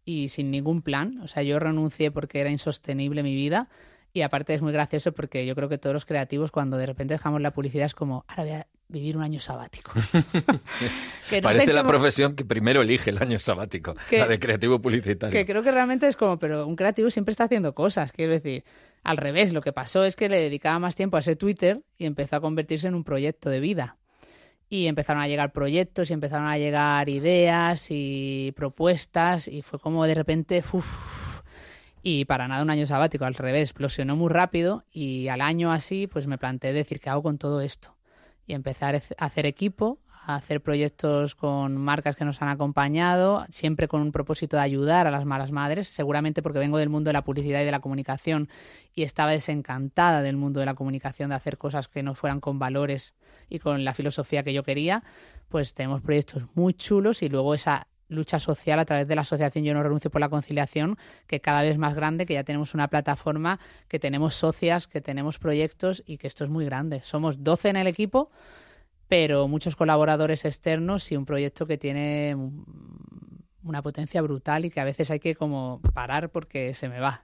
y 0.03 0.27
sin 0.27 0.51
ningún 0.51 0.81
plan. 0.81 1.21
O 1.23 1.29
sea, 1.29 1.43
yo 1.43 1.59
renuncié 1.59 2.11
porque 2.11 2.41
era 2.41 2.49
insostenible 2.49 3.23
mi 3.23 3.33
vida 3.35 3.69
y 4.11 4.23
aparte 4.23 4.53
es 4.53 4.61
muy 4.61 4.73
gracioso 4.73 5.13
porque 5.13 5.45
yo 5.45 5.55
creo 5.55 5.69
que 5.69 5.77
todos 5.77 5.93
los 5.93 6.03
creativos 6.03 6.51
cuando 6.51 6.75
de 6.75 6.87
repente 6.87 7.13
dejamos 7.13 7.39
la 7.39 7.51
publicidad 7.53 7.85
es 7.85 7.95
como, 7.95 8.25
ahora 8.27 8.43
voy 8.43 8.51
a 8.51 8.67
vivir 8.89 9.15
un 9.15 9.23
año 9.23 9.39
sabático. 9.39 9.93
Que 11.29 11.39
no 11.39 11.49
sé 11.49 11.57
Parece 11.59 11.71
la 11.73 11.83
cómo- 11.83 11.91
profesión 11.91 12.35
que 12.35 12.43
primero 12.43 12.81
elige 12.81 13.11
el 13.11 13.19
año 13.21 13.39
sabático, 13.39 13.95
Que- 14.09 14.17
la 14.17 14.27
de 14.27 14.37
creativo 14.39 14.81
publicitario. 14.81 15.31
que 15.39 15.45
creo 15.45 15.63
que 15.63 15.71
realmente 15.71 16.05
es 16.07 16.17
como, 16.17 16.37
pero 16.37 16.67
un 16.67 16.75
creativo 16.75 17.09
siempre 17.09 17.31
está 17.31 17.45
haciendo 17.45 17.73
cosas, 17.73 18.11
quiero 18.11 18.33
decir, 18.33 18.65
al 19.03 19.17
revés, 19.17 19.53
lo 19.53 19.61
que 19.61 19.73
pasó 19.73 20.03
es 20.03 20.15
que 20.15 20.29
le 20.29 20.41
dedicaba 20.41 20.79
más 20.79 20.95
tiempo 20.95 21.17
a 21.17 21.21
ese 21.21 21.35
Twitter 21.35 21.81
y 21.97 22.05
empezó 22.05 22.35
a 22.35 22.41
convertirse 22.41 22.87
en 22.87 22.95
un 22.95 23.03
proyecto 23.03 23.49
de 23.49 23.59
vida. 23.59 23.97
Y 24.69 24.87
empezaron 24.87 25.21
a 25.21 25.27
llegar 25.27 25.51
proyectos 25.51 26.09
y 26.09 26.13
empezaron 26.13 26.47
a 26.47 26.57
llegar 26.57 27.09
ideas 27.09 27.87
y 27.89 28.53
propuestas 28.55 29.47
y 29.47 29.63
fue 29.63 29.79
como 29.79 30.05
de 30.05 30.13
repente, 30.13 30.63
uf, 30.71 31.41
y 32.03 32.25
para 32.25 32.47
nada 32.47 32.63
un 32.63 32.69
año 32.69 32.87
sabático, 32.87 33.25
al 33.25 33.35
revés, 33.35 33.69
explosionó 33.69 34.15
muy 34.15 34.29
rápido 34.29 34.85
y 34.91 35.27
al 35.27 35.41
año 35.41 35.71
así 35.71 36.07
pues 36.07 36.27
me 36.27 36.37
planteé 36.37 36.73
decir, 36.73 36.99
¿qué 36.99 37.09
hago 37.09 37.23
con 37.23 37.37
todo 37.37 37.61
esto? 37.61 37.95
Y 38.51 38.53
empezar 38.53 39.01
a 39.17 39.25
hacer 39.25 39.45
equipo, 39.45 39.97
a 40.25 40.35
hacer 40.35 40.59
proyectos 40.59 41.35
con 41.35 41.77
marcas 41.77 42.17
que 42.17 42.25
nos 42.25 42.41
han 42.41 42.49
acompañado, 42.49 43.45
siempre 43.47 43.87
con 43.87 44.01
un 44.01 44.11
propósito 44.11 44.57
de 44.57 44.63
ayudar 44.63 45.07
a 45.07 45.11
las 45.11 45.23
malas 45.23 45.53
madres, 45.53 45.87
seguramente 45.87 46.41
porque 46.41 46.59
vengo 46.59 46.77
del 46.77 46.89
mundo 46.89 47.07
de 47.07 47.13
la 47.13 47.23
publicidad 47.23 47.61
y 47.61 47.63
de 47.63 47.71
la 47.71 47.79
comunicación 47.79 48.49
y 48.93 49.03
estaba 49.03 49.31
desencantada 49.31 50.21
del 50.21 50.35
mundo 50.35 50.59
de 50.59 50.65
la 50.65 50.73
comunicación, 50.73 51.29
de 51.29 51.37
hacer 51.37 51.57
cosas 51.57 51.87
que 51.87 52.03
no 52.03 52.13
fueran 52.13 52.41
con 52.41 52.59
valores 52.59 53.13
y 53.47 53.59
con 53.59 53.85
la 53.85 53.93
filosofía 53.93 54.43
que 54.43 54.51
yo 54.51 54.63
quería, 54.63 55.01
pues 55.47 55.73
tenemos 55.73 56.01
proyectos 56.01 56.43
muy 56.53 56.73
chulos 56.73 57.23
y 57.23 57.29
luego 57.29 57.55
esa 57.55 57.87
lucha 58.11 58.39
social 58.39 58.79
a 58.79 58.85
través 58.85 59.07
de 59.07 59.15
la 59.15 59.21
asociación 59.21 59.63
Yo 59.63 59.73
no 59.73 59.81
renuncio 59.81 60.11
por 60.11 60.21
la 60.21 60.29
conciliación, 60.29 60.97
que 61.27 61.39
cada 61.39 61.63
vez 61.63 61.77
más 61.77 61.95
grande, 61.95 62.25
que 62.25 62.33
ya 62.33 62.43
tenemos 62.43 62.73
una 62.73 62.87
plataforma, 62.89 63.59
que 63.87 63.99
tenemos 63.99 64.35
socias, 64.35 64.87
que 64.87 65.01
tenemos 65.01 65.39
proyectos 65.39 66.03
y 66.05 66.17
que 66.17 66.27
esto 66.27 66.43
es 66.43 66.49
muy 66.49 66.65
grande. 66.65 67.01
Somos 67.03 67.43
12 67.43 67.69
en 67.69 67.77
el 67.77 67.87
equipo, 67.87 68.29
pero 69.07 69.47
muchos 69.47 69.75
colaboradores 69.75 70.45
externos 70.45 71.11
y 71.11 71.17
un 71.17 71.25
proyecto 71.25 71.65
que 71.65 71.77
tiene 71.77 72.35
mm, 72.35 72.63
una 73.63 73.81
potencia 73.81 74.21
brutal 74.21 74.65
y 74.65 74.69
que 74.69 74.79
a 74.79 74.85
veces 74.85 75.09
hay 75.09 75.19
que 75.19 75.35
como 75.35 75.81
parar 75.93 76.29
porque 76.29 76.73
se 76.73 76.89
me 76.89 76.99
va. 76.99 77.23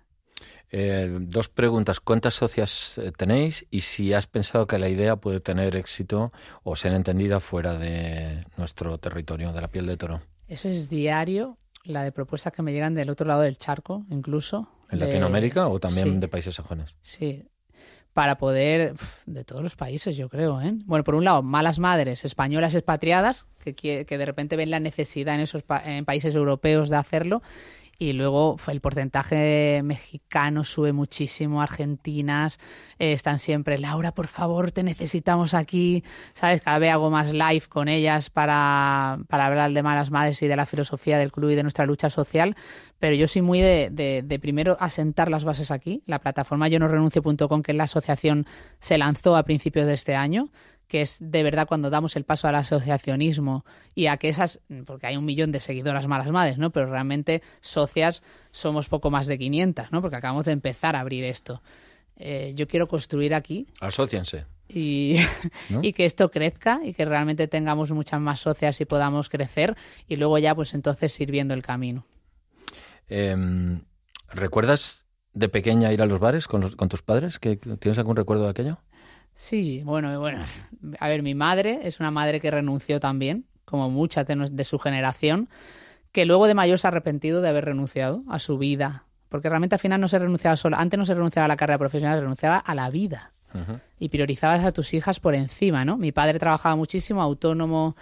Eh, 0.69 1.17
dos 1.21 1.49
preguntas. 1.49 1.99
¿Cuántas 1.99 2.35
socias 2.35 2.97
eh, 2.97 3.11
tenéis? 3.15 3.65
Y 3.71 3.81
si 3.81 4.13
has 4.13 4.27
pensado 4.27 4.67
que 4.67 4.77
la 4.77 4.89
idea 4.89 5.15
puede 5.15 5.39
tener 5.39 5.75
éxito 5.75 6.31
o 6.63 6.75
ser 6.75 6.93
entendida 6.93 7.39
fuera 7.39 7.77
de 7.77 8.45
nuestro 8.57 8.97
territorio, 8.97 9.53
de 9.53 9.61
la 9.61 9.69
piel 9.69 9.87
de 9.87 9.97
toro. 9.97 10.21
Eso 10.47 10.69
es 10.69 10.89
diario, 10.89 11.57
la 11.83 12.03
de 12.03 12.11
propuestas 12.11 12.53
que 12.53 12.61
me 12.61 12.71
llegan 12.73 12.93
del 12.95 13.09
otro 13.09 13.27
lado 13.27 13.41
del 13.41 13.57
charco, 13.57 14.05
incluso. 14.09 14.69
¿En 14.89 14.99
de- 14.99 15.05
Latinoamérica 15.07 15.67
o 15.67 15.79
también 15.79 16.13
sí. 16.13 16.17
de 16.19 16.27
países 16.27 16.55
sajones? 16.55 16.95
Sí, 17.01 17.43
para 18.13 18.37
poder, 18.37 18.93
de 19.25 19.43
todos 19.43 19.61
los 19.61 19.75
países, 19.75 20.15
yo 20.17 20.29
creo, 20.29 20.59
¿eh? 20.61 20.73
Bueno, 20.85 21.03
por 21.03 21.15
un 21.15 21.23
lado, 21.25 21.43
malas 21.43 21.77
madres 21.79 22.25
españolas 22.25 22.73
expatriadas, 22.73 23.45
que, 23.63 24.05
que 24.05 24.17
de 24.17 24.25
repente 24.25 24.55
ven 24.55 24.71
la 24.71 24.79
necesidad 24.79 25.35
en 25.35 25.41
esos 25.41 25.61
pa- 25.63 25.83
en 25.85 26.05
países 26.05 26.33
europeos 26.33 26.89
de 26.89 26.95
hacerlo, 26.95 27.41
y 27.99 28.13
luego 28.13 28.57
el 28.67 28.79
porcentaje 28.81 29.81
mexicano 29.83 30.63
sube 30.63 30.93
muchísimo, 30.93 31.61
argentinas 31.61 32.59
eh, 32.99 33.11
están 33.13 33.39
siempre, 33.39 33.77
Laura, 33.79 34.11
por 34.13 34.27
favor, 34.27 34.71
te 34.71 34.83
necesitamos 34.83 35.53
aquí, 35.53 36.03
¿sabes? 36.33 36.61
Cada 36.61 36.77
vez 36.79 36.91
hago 36.91 37.09
más 37.09 37.31
live 37.33 37.63
con 37.69 37.87
ellas 37.87 38.29
para, 38.29 39.17
para 39.27 39.45
hablar 39.47 39.71
de 39.71 39.81
malas 39.83 40.11
madres 40.11 40.41
y 40.43 40.47
de 40.47 40.55
la 40.55 40.65
filosofía 40.65 41.17
del 41.17 41.31
club 41.31 41.49
y 41.51 41.55
de 41.55 41.63
nuestra 41.63 41.85
lucha 41.85 42.09
social, 42.09 42.55
pero 42.99 43.15
yo 43.15 43.27
soy 43.27 43.41
muy 43.41 43.61
de, 43.61 43.89
de- 43.91 44.21
de 44.23 44.39
primero 44.39 44.77
asentar 44.79 45.29
las 45.29 45.43
bases 45.43 45.71
aquí. 45.71 46.03
La 46.05 46.19
plataforma 46.19 46.67
yo 46.67 46.79
no 46.79 46.87
renuncio.com, 46.87 47.61
que 47.63 47.71
es 47.71 47.77
la 47.77 47.85
asociación, 47.85 48.45
se 48.79 48.97
lanzó 48.97 49.35
a 49.35 49.43
principios 49.43 49.87
de 49.87 49.93
este 49.93 50.15
año, 50.15 50.49
que 50.87 51.01
es 51.01 51.17
de 51.19 51.43
verdad 51.43 51.67
cuando 51.67 51.89
damos 51.89 52.15
el 52.15 52.23
paso 52.23 52.47
al 52.47 52.55
asociacionismo 52.55 53.65
y 53.93 54.07
a 54.07 54.17
que 54.17 54.29
esas, 54.29 54.59
porque 54.85 55.07
hay 55.07 55.17
un 55.17 55.25
millón 55.25 55.51
de 55.51 55.59
seguidoras 55.59 56.07
malas 56.07 56.31
madres, 56.31 56.57
¿no? 56.57 56.71
Pero 56.71 56.85
realmente 56.89 57.41
socias 57.61 58.23
somos 58.51 58.87
poco 58.89 59.09
más 59.11 59.27
de 59.27 59.37
500, 59.37 59.91
¿no? 59.91 60.01
Porque 60.01 60.15
acabamos 60.17 60.45
de 60.45 60.53
empezar 60.53 60.95
a 60.95 61.01
abrir 61.01 61.23
esto. 61.25 61.61
Eh, 62.15 62.53
yo 62.55 62.67
quiero 62.67 62.87
construir 62.87 63.35
aquí 63.35 63.67
Asociense. 63.79 64.45
y, 64.67 65.17
¿No? 65.69 65.81
y 65.83 65.93
que 65.93 66.05
esto 66.05 66.31
crezca 66.31 66.79
y 66.83 66.93
que 66.93 67.05
realmente 67.05 67.47
tengamos 67.47 67.91
muchas 67.91 68.19
más 68.19 68.39
socias 68.39 68.81
y 68.81 68.85
podamos 68.85 69.29
crecer 69.29 69.75
y 70.07 70.15
luego 70.15 70.37
ya 70.39 70.55
pues 70.55 70.73
entonces 70.73 71.19
ir 71.19 71.29
viendo 71.31 71.53
el 71.53 71.61
camino. 71.61 72.05
Em, 73.09 73.81
¿Recuerdas 74.29 75.05
de 75.33 75.47
pequeña 75.49 75.93
ir 75.93 76.01
a 76.01 76.05
los 76.05 76.19
bares 76.19 76.47
con, 76.47 76.61
los- 76.61 76.75
con 76.75 76.89
tus 76.89 77.01
padres? 77.01 77.39
¿Que, 77.39 77.55
¿Tienes 77.57 77.97
algún 77.99 78.15
recuerdo 78.15 78.45
de 78.45 78.49
aquello? 78.49 78.79
Sí, 79.37 79.83
bueno, 79.85 80.19
bueno. 80.19 80.43
A 80.99 81.07
ver, 81.07 81.21
mi 81.21 81.35
madre 81.35 81.81
es 81.83 81.99
una 81.99 82.09
madre 82.09 82.41
que 82.41 82.49
renunció 82.49 82.99
también, 82.99 83.45
como 83.65 83.87
muchas 83.87 84.25
de, 84.25 84.63
su 84.63 84.79
generación, 84.79 85.47
que 86.11 86.25
luego 86.25 86.47
de 86.47 86.55
mayor 86.55 86.79
se 86.79 86.87
ha 86.87 86.89
arrepentido 86.89 87.39
de 87.41 87.49
haber 87.49 87.65
renunciado 87.65 88.23
a 88.29 88.39
su 88.39 88.57
vida. 88.57 89.05
Porque 89.29 89.47
realmente 89.47 89.75
al 89.75 89.79
final 89.79 90.01
no 90.01 90.07
se 90.07 90.17
renunciaba 90.17 90.57
solo, 90.57 90.75
antes 90.75 90.97
no 90.97 91.05
se 91.05 91.13
renunciaba 91.13 91.45
a 91.45 91.49
la 91.49 91.55
carrera 91.55 91.77
profesional, 91.77 92.17
se 92.17 92.21
renunciaba 92.21 92.57
a 92.57 92.75
la 92.75 92.89
vida. 92.89 93.31
Y 93.99 94.09
priorizabas 94.09 94.63
a 94.65 94.71
tus 94.71 94.93
hijas 94.93 95.19
por 95.19 95.33
encima, 95.33 95.85
¿no? 95.85 95.97
Mi 95.97 96.11
padre 96.11 96.37
trabajaba 96.39 96.75
muchísimo, 96.75 97.21
autónomo 97.21 97.95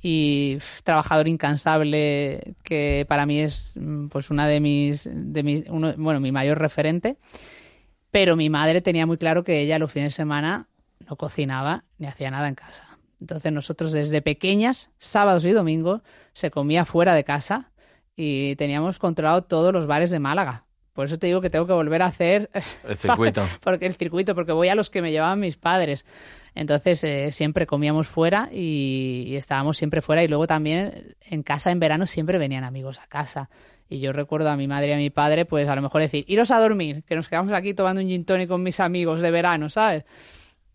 y 0.00 0.58
trabajador 0.84 1.28
incansable, 1.28 2.54
que 2.62 3.04
para 3.08 3.26
mí 3.26 3.40
es 3.40 3.72
mm, 3.74 4.08
pues 4.08 4.30
una 4.30 4.46
de 4.46 4.60
mis, 4.60 5.08
de 5.12 5.42
mi, 5.42 5.64
uno, 5.68 5.94
bueno, 5.96 6.20
mi 6.20 6.32
mayor 6.32 6.58
referente. 6.58 7.16
Pero 8.10 8.36
mi 8.36 8.50
madre 8.50 8.80
tenía 8.80 9.06
muy 9.06 9.18
claro 9.18 9.44
que 9.44 9.60
ella 9.60 9.78
los 9.78 9.92
fines 9.92 10.12
de 10.12 10.16
semana 10.16 10.68
no 11.08 11.16
cocinaba 11.16 11.84
ni 11.98 12.06
hacía 12.06 12.30
nada 12.30 12.48
en 12.48 12.54
casa. 12.54 12.98
Entonces 13.20 13.52
nosotros 13.52 13.92
desde 13.92 14.22
pequeñas, 14.22 14.90
sábados 14.98 15.44
y 15.44 15.50
domingos, 15.52 16.02
se 16.32 16.50
comía 16.50 16.84
fuera 16.84 17.14
de 17.14 17.24
casa 17.24 17.70
y 18.16 18.56
teníamos 18.56 18.98
controlado 18.98 19.42
todos 19.42 19.72
los 19.72 19.86
bares 19.86 20.10
de 20.10 20.18
Málaga. 20.18 20.64
Por 20.92 21.06
eso 21.06 21.18
te 21.18 21.28
digo 21.28 21.40
que 21.40 21.50
tengo 21.50 21.66
que 21.66 21.72
volver 21.72 22.02
a 22.02 22.06
hacer 22.06 22.50
El 22.88 22.96
circuito. 22.96 23.48
porque 23.60 23.86
el 23.86 23.94
circuito, 23.94 24.34
porque 24.34 24.52
voy 24.52 24.68
a 24.68 24.74
los 24.74 24.90
que 24.90 25.00
me 25.02 25.12
llevaban 25.12 25.38
mis 25.38 25.56
padres. 25.56 26.04
Entonces 26.54 27.04
eh, 27.04 27.30
siempre 27.30 27.66
comíamos 27.66 28.08
fuera 28.08 28.48
y, 28.52 29.24
y 29.28 29.36
estábamos 29.36 29.76
siempre 29.76 30.02
fuera 30.02 30.24
y 30.24 30.28
luego 30.28 30.48
también 30.48 31.16
en 31.30 31.44
casa 31.44 31.70
en 31.70 31.78
verano 31.78 32.06
siempre 32.06 32.38
venían 32.38 32.64
amigos 32.64 32.98
a 32.98 33.06
casa. 33.06 33.48
Y 33.88 34.00
yo 34.00 34.12
recuerdo 34.12 34.50
a 34.50 34.56
mi 34.56 34.68
madre 34.68 34.88
y 34.90 34.92
a 34.92 34.96
mi 34.98 35.10
padre, 35.10 35.44
pues 35.46 35.68
a 35.68 35.74
lo 35.74 35.82
mejor 35.82 36.00
decir, 36.02 36.24
iros 36.28 36.50
a 36.50 36.58
dormir, 36.60 37.02
que 37.04 37.14
nos 37.16 37.28
quedamos 37.28 37.52
aquí 37.52 37.72
tomando 37.74 38.00
un 38.02 38.08
gin 38.08 38.24
tonic 38.24 38.48
con 38.48 38.62
mis 38.62 38.80
amigos 38.80 39.22
de 39.22 39.30
verano, 39.30 39.70
¿sabes? 39.70 40.04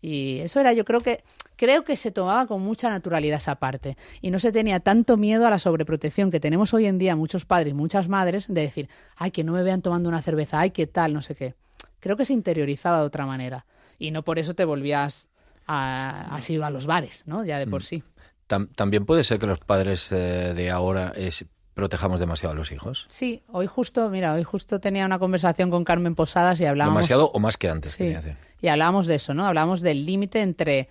Y 0.02 0.38
eso 0.40 0.60
era, 0.60 0.72
yo 0.72 0.84
creo 0.84 1.00
que 1.00 1.22
creo 1.56 1.84
que 1.84 1.96
se 1.96 2.10
tomaba 2.10 2.46
con 2.46 2.60
mucha 2.60 2.90
naturalidad 2.90 3.38
esa 3.38 3.54
parte 3.54 3.96
y 4.20 4.30
no 4.30 4.38
se 4.38 4.50
tenía 4.52 4.80
tanto 4.80 5.16
miedo 5.16 5.46
a 5.46 5.50
la 5.50 5.58
sobreprotección 5.58 6.30
que 6.30 6.40
tenemos 6.40 6.74
hoy 6.74 6.86
en 6.86 6.98
día 6.98 7.14
muchos 7.16 7.46
padres, 7.46 7.72
muchas 7.74 8.08
madres 8.08 8.46
de 8.48 8.60
decir, 8.60 8.88
ay, 9.16 9.30
que 9.30 9.44
no 9.44 9.52
me 9.52 9.62
vean 9.62 9.80
tomando 9.80 10.08
una 10.08 10.20
cerveza, 10.20 10.58
ay, 10.60 10.70
qué 10.70 10.86
tal, 10.86 11.14
no 11.14 11.22
sé 11.22 11.34
qué. 11.36 11.54
Creo 12.00 12.16
que 12.16 12.24
se 12.26 12.32
interiorizaba 12.34 12.98
de 12.98 13.04
otra 13.06 13.24
manera 13.24 13.64
y 13.98 14.10
no 14.10 14.24
por 14.24 14.38
eso 14.38 14.54
te 14.54 14.64
volvías 14.66 15.30
a, 15.66 16.38
ido 16.48 16.64
a 16.66 16.70
los 16.70 16.86
bares, 16.86 17.22
¿no? 17.26 17.44
Ya 17.44 17.58
de 17.58 17.66
por 17.66 17.82
sí. 17.82 18.02
tam- 18.48 18.68
también 18.74 19.06
puede 19.06 19.24
ser 19.24 19.38
que 19.38 19.46
los 19.46 19.60
padres 19.60 20.10
eh, 20.12 20.52
de 20.54 20.70
ahora 20.70 21.12
es- 21.16 21.46
protejamos 21.74 22.20
demasiado 22.20 22.52
a 22.52 22.56
los 22.56 22.72
hijos. 22.72 23.06
Sí, 23.08 23.42
hoy 23.48 23.66
justo, 23.66 24.08
mira, 24.10 24.32
hoy 24.34 24.44
justo 24.44 24.80
tenía 24.80 25.04
una 25.04 25.18
conversación 25.18 25.70
con 25.70 25.84
Carmen 25.84 26.14
Posadas 26.14 26.60
y 26.60 26.66
hablábamos... 26.66 26.98
Demasiado 26.98 27.30
o 27.32 27.38
más 27.40 27.56
que 27.56 27.68
antes, 27.68 27.92
Sí, 27.92 27.98
quería 27.98 28.20
decir. 28.20 28.36
y 28.62 28.68
hablábamos 28.68 29.06
de 29.06 29.16
eso, 29.16 29.34
¿no? 29.34 29.44
Hablábamos 29.44 29.80
del 29.80 30.06
límite 30.06 30.40
entre, 30.40 30.88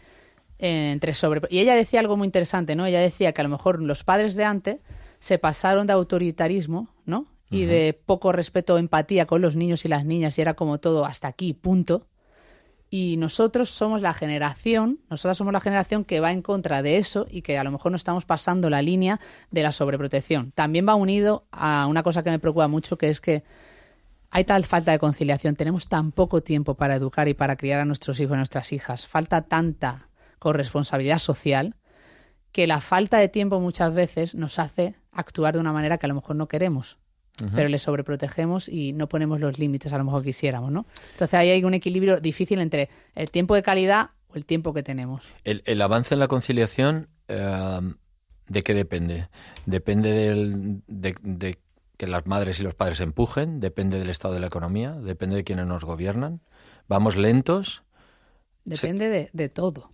eh, 0.60 0.92
entre 0.92 1.14
sobre... 1.14 1.42
Y 1.50 1.60
ella 1.60 1.76
decía 1.76 2.00
algo 2.02 2.18
muy 2.18 2.26
interesante, 2.26 2.76
¿no? 2.76 2.86
Ella 2.86 3.00
decía 3.00 3.32
que 3.32 3.42
a 3.42 3.44
lo 3.46 3.50
mejor 3.50 3.82
los 3.82 4.04
padres 4.04 4.36
de 4.36 4.44
antes 4.44 4.78
se 5.20 5.38
pasaron 5.40 5.88
de 5.88 5.94
autoritarismo, 5.94 6.90
¿no? 7.06 7.28
Y 7.50 7.66
de 7.66 7.94
poco 7.94 8.32
respeto 8.32 8.74
o 8.74 8.78
empatía 8.80 9.28
con 9.28 9.40
los 9.42 9.56
niños 9.56 9.86
y 9.86 9.88
las 9.88 10.06
niñas 10.06 10.40
y 10.40 10.42
era 10.42 10.56
como 10.56 10.80
todo 10.80 11.06
hasta 11.06 11.28
aquí, 11.28 11.54
punto. 11.54 12.08
Y 12.96 13.18
nosotros 13.18 13.72
somos 13.72 14.04
la 14.04 14.14
generación, 14.14 15.00
nosotras 15.10 15.36
somos 15.36 15.52
la 15.52 15.62
generación 15.62 16.06
que 16.06 16.20
va 16.20 16.32
en 16.32 16.44
contra 16.44 16.84
de 16.84 16.98
eso 16.98 17.26
y 17.28 17.42
que 17.42 17.58
a 17.58 17.64
lo 17.64 17.72
mejor 17.72 17.92
no 17.92 17.96
estamos 17.96 18.24
pasando 18.24 18.70
la 18.70 18.84
línea 18.84 19.20
de 19.50 19.64
la 19.64 19.72
sobreprotección. 19.72 20.52
También 20.52 20.88
va 20.88 20.94
unido 20.94 21.48
a 21.50 21.88
una 21.88 22.04
cosa 22.04 22.22
que 22.22 22.30
me 22.30 22.38
preocupa 22.38 22.68
mucho, 22.68 23.00
que 23.00 23.10
es 23.10 23.20
que 23.20 23.44
hay 24.30 24.44
tal 24.44 24.64
falta 24.64 24.92
de 24.92 25.00
conciliación, 25.00 25.56
tenemos 25.56 25.88
tan 25.88 26.12
poco 26.12 26.44
tiempo 26.44 26.76
para 26.76 26.94
educar 26.94 27.28
y 27.28 27.34
para 27.34 27.56
criar 27.56 27.80
a 27.80 27.86
nuestros 27.86 28.20
hijos 28.20 28.36
y 28.36 28.38
nuestras 28.38 28.72
hijas, 28.72 29.08
falta 29.08 29.42
tanta 29.42 30.10
corresponsabilidad 30.38 31.18
social 31.18 31.76
que 32.52 32.68
la 32.68 32.80
falta 32.80 33.18
de 33.18 33.28
tiempo 33.28 33.60
muchas 33.60 33.92
veces 33.92 34.36
nos 34.36 34.60
hace 34.60 34.94
actuar 35.12 35.56
de 35.56 35.62
una 35.62 35.74
manera 35.74 35.98
que 35.98 36.06
a 36.06 36.10
lo 36.10 36.16
mejor 36.16 36.36
no 36.36 36.48
queremos, 36.48 37.00
pero 37.56 37.68
le 37.68 37.80
sobreprotegemos 37.80 38.70
y 38.70 38.94
no 38.94 39.10
ponemos 39.10 39.40
los 39.40 39.58
límites 39.60 39.92
a 39.92 39.98
lo 39.98 40.04
mejor 40.04 40.24
quisiéramos, 40.24 40.72
¿no? 40.72 40.86
Entonces 41.14 41.34
ahí 41.34 41.50
hay 41.50 41.64
un 41.64 41.74
equilibrio 41.74 42.20
difícil 42.22 42.60
entre 42.60 42.90
el 43.16 43.32
tiempo 43.32 43.56
de 43.56 43.64
calidad 43.64 44.12
o 44.30 44.36
el 44.36 44.46
tiempo 44.46 44.74
que 44.74 44.84
tenemos. 44.84 45.24
El, 45.44 45.64
el 45.66 45.82
avance 45.82 46.14
en 46.14 46.20
la 46.20 46.28
conciliación, 46.28 47.10
eh, 47.28 47.80
¿de 48.48 48.62
qué 48.64 48.74
depende? 48.74 49.30
Depende 49.66 50.12
del- 50.12 50.82
de, 50.88 51.16
de 51.22 51.58
que 51.98 52.08
las 52.08 52.26
madres 52.28 52.60
y 52.60 52.64
los 52.64 52.76
padres 52.76 53.00
empujen, 53.00 53.60
depende 53.60 53.98
del 54.00 54.10
estado 54.10 54.34
de 54.34 54.40
la 54.40 54.48
economía, 54.48 54.92
depende 54.94 55.36
de 55.36 55.44
quienes 55.44 55.66
nos 55.66 55.84
gobiernan. 55.86 56.42
Vamos 56.88 57.16
lentos. 57.16 57.84
Depende 58.66 59.10
de, 59.10 59.30
de 59.34 59.50
todo. 59.50 59.92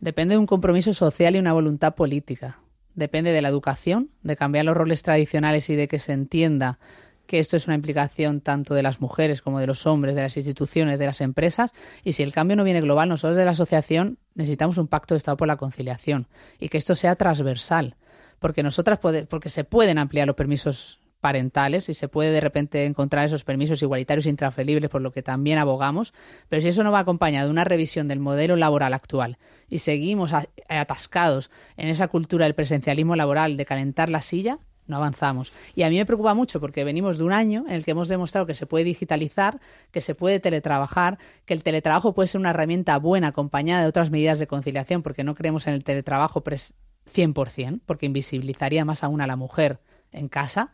Depende 0.00 0.34
de 0.34 0.38
un 0.38 0.46
compromiso 0.46 0.92
social 0.92 1.34
y 1.34 1.38
una 1.38 1.52
voluntad 1.52 1.94
política. 1.94 2.60
Depende 2.98 3.30
de 3.30 3.42
la 3.42 3.48
educación, 3.48 4.10
de 4.24 4.34
cambiar 4.34 4.64
los 4.64 4.76
roles 4.76 5.04
tradicionales 5.04 5.70
y 5.70 5.76
de 5.76 5.86
que 5.86 6.00
se 6.00 6.12
entienda 6.12 6.80
que 7.28 7.38
esto 7.38 7.56
es 7.56 7.68
una 7.68 7.76
implicación 7.76 8.40
tanto 8.40 8.74
de 8.74 8.82
las 8.82 9.00
mujeres 9.00 9.40
como 9.40 9.60
de 9.60 9.68
los 9.68 9.86
hombres, 9.86 10.16
de 10.16 10.22
las 10.22 10.36
instituciones, 10.36 10.98
de 10.98 11.06
las 11.06 11.20
empresas. 11.20 11.70
Y 12.02 12.14
si 12.14 12.24
el 12.24 12.32
cambio 12.32 12.56
no 12.56 12.64
viene 12.64 12.80
global, 12.80 13.08
nosotros 13.08 13.36
de 13.36 13.44
la 13.44 13.52
asociación 13.52 14.18
necesitamos 14.34 14.78
un 14.78 14.88
pacto 14.88 15.14
de 15.14 15.18
Estado 15.18 15.36
por 15.36 15.46
la 15.46 15.56
conciliación 15.58 16.26
y 16.58 16.70
que 16.70 16.78
esto 16.78 16.96
sea 16.96 17.14
transversal, 17.14 17.94
porque 18.40 18.64
nosotras 18.64 18.98
porque 18.98 19.48
se 19.48 19.62
pueden 19.62 19.98
ampliar 19.98 20.26
los 20.26 20.34
permisos 20.34 20.97
parentales 21.20 21.88
y 21.88 21.94
se 21.94 22.08
puede 22.08 22.30
de 22.32 22.40
repente 22.40 22.84
encontrar 22.84 23.26
esos 23.26 23.44
permisos 23.44 23.82
igualitarios 23.82 24.26
e 24.26 24.30
intransferibles 24.30 24.90
por 24.90 25.02
lo 25.02 25.12
que 25.12 25.22
también 25.22 25.58
abogamos, 25.58 26.12
pero 26.48 26.62
si 26.62 26.68
eso 26.68 26.84
no 26.84 26.92
va 26.92 27.00
acompañado 27.00 27.46
de 27.48 27.52
una 27.52 27.64
revisión 27.64 28.08
del 28.08 28.20
modelo 28.20 28.56
laboral 28.56 28.94
actual 28.94 29.38
y 29.68 29.78
seguimos 29.80 30.32
atascados 30.68 31.50
en 31.76 31.88
esa 31.88 32.08
cultura 32.08 32.44
del 32.44 32.54
presencialismo 32.54 33.16
laboral 33.16 33.56
de 33.56 33.66
calentar 33.66 34.08
la 34.08 34.22
silla, 34.22 34.58
no 34.86 34.96
avanzamos. 34.96 35.52
Y 35.74 35.82
a 35.82 35.90
mí 35.90 35.98
me 35.98 36.06
preocupa 36.06 36.32
mucho 36.32 36.60
porque 36.60 36.82
venimos 36.82 37.18
de 37.18 37.24
un 37.24 37.32
año 37.32 37.64
en 37.68 37.74
el 37.74 37.84
que 37.84 37.90
hemos 37.90 38.08
demostrado 38.08 38.46
que 38.46 38.54
se 38.54 38.64
puede 38.66 38.84
digitalizar, 38.86 39.60
que 39.90 40.00
se 40.00 40.14
puede 40.14 40.40
teletrabajar, 40.40 41.18
que 41.44 41.52
el 41.52 41.62
teletrabajo 41.62 42.14
puede 42.14 42.28
ser 42.28 42.40
una 42.40 42.50
herramienta 42.50 42.96
buena 42.98 43.28
acompañada 43.28 43.82
de 43.82 43.88
otras 43.88 44.10
medidas 44.10 44.38
de 44.38 44.46
conciliación, 44.46 45.02
porque 45.02 45.24
no 45.24 45.34
creemos 45.34 45.66
en 45.66 45.74
el 45.74 45.84
teletrabajo 45.84 46.42
pres- 46.42 46.72
100%, 47.12 47.80
porque 47.84 48.06
invisibilizaría 48.06 48.84
más 48.84 49.02
aún 49.04 49.20
a 49.20 49.26
la 49.26 49.36
mujer 49.36 49.80
en 50.12 50.28
casa. 50.28 50.70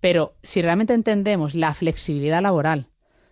Pero 0.00 0.34
si 0.42 0.62
realmente 0.62 0.94
entendemos 0.94 1.54
la 1.54 1.74
flexibilidad 1.74 2.42
laboral, 2.42 2.88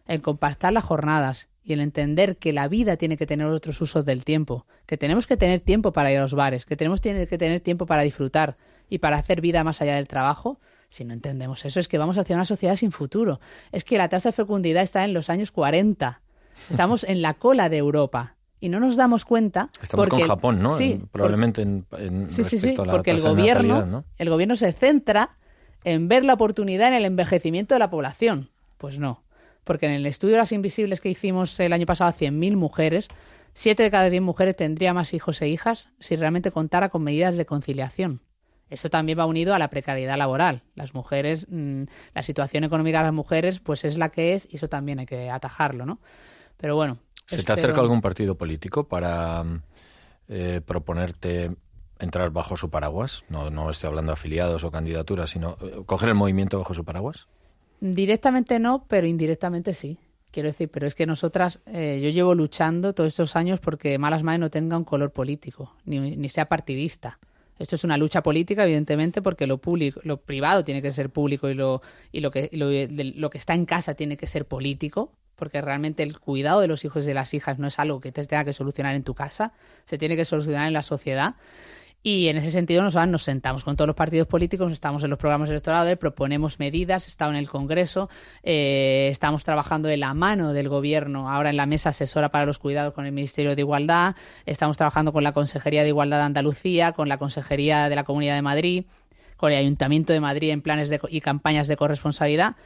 el 0.06 0.20
compartir 0.20 0.72
las 0.72 0.84
jornadas 0.84 1.48
y 1.62 1.72
el 1.72 1.80
entender 1.80 2.36
que 2.36 2.52
la 2.52 2.68
vida 2.68 2.96
tiene 2.96 3.16
que 3.16 3.26
tener 3.26 3.46
otros 3.46 3.80
usos 3.80 4.04
del 4.04 4.24
tiempo, 4.24 4.66
que 4.86 4.98
tenemos 4.98 5.26
que 5.26 5.36
tener 5.36 5.60
tiempo 5.60 5.92
para 5.92 6.12
ir 6.12 6.18
a 6.18 6.22
los 6.22 6.34
bares, 6.34 6.66
que 6.66 6.76
tenemos 6.76 7.00
que 7.00 7.38
tener 7.38 7.60
tiempo 7.60 7.86
para 7.86 8.02
disfrutar 8.02 8.56
y 8.88 8.98
para 8.98 9.16
hacer 9.16 9.40
vida 9.40 9.64
más 9.64 9.80
allá 9.80 9.94
del 9.94 10.08
trabajo, 10.08 10.60
si 10.88 11.04
no 11.04 11.14
entendemos 11.14 11.64
eso 11.64 11.80
es 11.80 11.88
que 11.88 11.98
vamos 11.98 12.18
hacia 12.18 12.36
una 12.36 12.44
sociedad 12.44 12.76
sin 12.76 12.92
futuro. 12.92 13.40
Es 13.72 13.82
que 13.82 13.98
la 13.98 14.08
tasa 14.08 14.28
de 14.28 14.34
fecundidad 14.34 14.82
está 14.82 15.04
en 15.04 15.14
los 15.14 15.30
años 15.30 15.50
40. 15.50 16.20
Estamos 16.70 17.02
en 17.04 17.20
la 17.20 17.34
cola 17.34 17.68
de 17.68 17.78
Europa 17.78 18.33
y 18.64 18.71
no 18.71 18.80
nos 18.80 18.97
damos 18.97 19.26
cuenta 19.26 19.68
Estamos 19.83 20.06
porque 20.09 20.23
con 20.23 20.28
Japón, 20.28 20.62
¿no? 20.62 20.73
Sí, 20.73 20.92
En- 20.92 21.06
probablemente 21.09 21.61
en, 21.61 21.85
en 21.99 22.30
Sí, 22.30 22.37
sí, 22.44 22.59
sí, 22.59 22.66
respecto 22.68 22.83
a 22.83 22.87
la 22.87 22.92
porque 22.94 23.11
el 23.11 23.18
tasa 23.18 23.28
gobierno, 23.28 23.85
¿no? 23.87 24.04
el 24.16 24.30
gobierno 24.30 24.56
se 24.56 24.73
centra 24.73 25.37
en 25.85 26.09
ver 26.09 26.25
la 26.25 26.33
oportunidad 26.33 26.88
en 26.88 26.94
el 26.94 27.04
envejecimiento 27.04 27.75
de 27.75 27.80
la 27.80 27.90
población. 27.90 28.49
Pues 28.78 28.99
no, 28.99 29.23
porque 29.64 29.85
en 29.85 29.92
el 29.92 30.06
estudio 30.06 30.33
de 30.37 30.38
las 30.38 30.52
invisibles 30.52 31.02
que 31.02 31.11
hicimos 31.11 31.61
el 31.61 31.75
año 31.75 31.85
pasado 31.85 32.09
a 32.09 32.12
100.000 32.14 32.56
mujeres, 32.56 33.09
7 33.52 33.83
de 33.83 33.90
cada 33.90 34.09
10 34.09 34.22
mujeres 34.22 34.57
tendría 34.57 34.94
más 34.94 35.12
hijos 35.12 35.42
e 35.42 35.48
hijas 35.48 35.90
si 36.00 36.16
realmente 36.16 36.50
contara 36.50 36.88
con 36.88 37.03
medidas 37.03 37.37
de 37.37 37.44
conciliación. 37.44 38.22
Esto 38.70 38.88
también 38.88 39.18
va 39.18 39.27
unido 39.27 39.55
a 39.55 39.59
la 39.59 39.68
precariedad 39.68 40.16
laboral. 40.16 40.62
Las 40.74 40.94
mujeres, 40.94 41.48
mm, 41.50 41.83
la 42.14 42.22
situación 42.22 42.64
económica 42.64 42.98
de 43.00 43.05
las 43.05 43.12
mujeres, 43.12 43.61
pues 43.61 43.85
es 43.85 43.98
la 43.98 44.09
que 44.09 44.33
es 44.33 44.48
y 44.50 44.57
eso 44.57 44.70
también 44.70 45.00
hay 45.00 45.07
que 45.07 45.29
atajarlo, 45.29 45.85
¿no? 45.85 46.00
Pero 46.57 46.77
bueno. 46.77 46.96
¿Se 47.26 47.42
te 47.42 47.52
acerca 47.52 47.80
algún 47.80 48.00
partido 48.00 48.37
político 48.37 48.88
para 48.88 49.42
mm, 49.44 49.62
eh, 50.28 50.60
proponerte 50.64 51.50
entrar 51.98 52.30
bajo 52.30 52.56
su 52.56 52.70
paraguas? 52.70 53.24
No, 53.28 53.50
no 53.50 53.70
estoy 53.70 53.88
hablando 53.88 54.10
de 54.10 54.14
afiliados 54.14 54.64
o 54.64 54.70
candidaturas, 54.70 55.30
sino 55.30 55.56
eh, 55.60 55.82
coger 55.87 56.10
el 56.10 56.14
movimiento 56.14 56.58
bajo 56.58 56.74
su 56.74 56.84
paraguas. 56.84 57.26
Directamente 57.80 58.58
no, 58.58 58.87
pero 58.88 59.06
indirectamente 59.06 59.74
sí. 59.74 59.98
Quiero 60.30 60.48
decir, 60.48 60.68
pero 60.68 60.87
es 60.87 60.94
que 60.94 61.06
nosotras, 61.06 61.60
eh, 61.66 62.00
yo 62.02 62.10
llevo 62.10 62.34
luchando 62.34 62.92
todos 62.92 63.08
estos 63.08 63.37
años 63.37 63.60
porque 63.60 63.98
Malas 63.98 64.22
Madres 64.24 64.40
no 64.40 64.50
tenga 64.50 64.76
un 64.76 64.84
color 64.84 65.12
político, 65.12 65.76
ni, 65.84 66.16
ni 66.16 66.28
sea 66.28 66.48
partidista. 66.48 67.18
Esto 67.58 67.76
es 67.76 67.84
una 67.84 67.96
lucha 67.96 68.22
política, 68.22 68.64
evidentemente, 68.64 69.22
porque 69.22 69.46
lo 69.46 69.58
público, 69.58 70.00
lo 70.02 70.16
privado 70.20 70.64
tiene 70.64 70.82
que 70.82 70.90
ser 70.90 71.10
público 71.10 71.48
y 71.48 71.54
lo, 71.54 71.82
y 72.10 72.20
lo 72.20 72.32
que 72.32 72.50
lo 72.52 73.30
que 73.30 73.38
está 73.38 73.54
en 73.54 73.64
casa 73.64 73.94
tiene 73.94 74.16
que 74.16 74.26
ser 74.26 74.46
político, 74.46 75.12
porque 75.37 75.61
realmente 75.61 76.03
el 76.03 76.18
cuidado 76.18 76.61
de 76.61 76.68
los 76.68 76.85
hijos 76.85 77.05
y 77.05 77.09
de 77.09 77.14
las 77.14 77.35
hijas 77.35 77.59
no 77.59 77.68
es 77.68 77.79
algo 77.79 78.01
que 78.01 78.12
te 78.12 78.25
tenga 78.27 78.44
que 78.44 78.53
solucionar 78.53 78.94
en 78.94 79.03
tu 79.03 79.14
casa, 79.14 79.53
se 79.85 79.99
tiene 79.99 80.16
que 80.16 80.25
solucionar 80.25 80.66
en 80.66 80.73
la 80.73 80.83
sociedad. 80.83 81.35
Y 82.07 82.29
en 82.29 82.37
ese 82.37 82.51
sentido 82.51 82.83
nosotros 82.83 83.09
nos 83.09 83.23
sentamos 83.23 83.64
con 83.64 83.77
todos 83.77 83.87
los 83.87 83.97
partidos 83.97 84.29
políticos, 84.29 84.70
estamos 84.70 85.03
en 85.05 85.09
los 85.09 85.18
programas 85.18 85.49
electorales, 85.49 85.97
proponemos 85.97 86.59
medidas, 86.59 87.07
estamos 87.07 87.33
en 87.33 87.38
el 87.38 87.49
Congreso, 87.49 88.11
eh, 88.42 89.09
estamos 89.11 89.42
trabajando 89.42 89.88
de 89.88 89.97
la 89.97 90.12
mano 90.12 90.53
del 90.53 90.68
Gobierno, 90.68 91.31
ahora 91.31 91.49
en 91.49 91.57
la 91.57 91.64
mesa 91.64 91.88
asesora 91.88 92.29
para 92.29 92.44
los 92.44 92.59
cuidados 92.59 92.92
con 92.92 93.07
el 93.07 93.12
Ministerio 93.12 93.57
de 93.57 93.62
Igualdad, 93.62 94.16
estamos 94.44 94.77
trabajando 94.77 95.14
con 95.14 95.25
la 95.25 95.33
Consejería 95.33 95.83
de 95.83 95.88
Igualdad 95.88 96.18
de 96.18 96.25
Andalucía, 96.25 96.92
con 96.92 97.09
la 97.09 97.16
Consejería 97.16 97.88
de 97.88 97.97
la 97.97 98.05
Comunidad 98.05 98.35
de 98.35 98.42
Madrid, 98.42 98.85
con 99.38 99.53
el 99.53 99.59
Ayuntamiento 99.59 100.12
de 100.12 100.20
Madrid 100.20 100.51
en 100.51 100.61
planes 100.61 100.90
de 100.90 101.01
y 101.09 101.23
campañas 101.23 101.68
de 101.68 101.77
corresponsabilidad. 101.77 102.57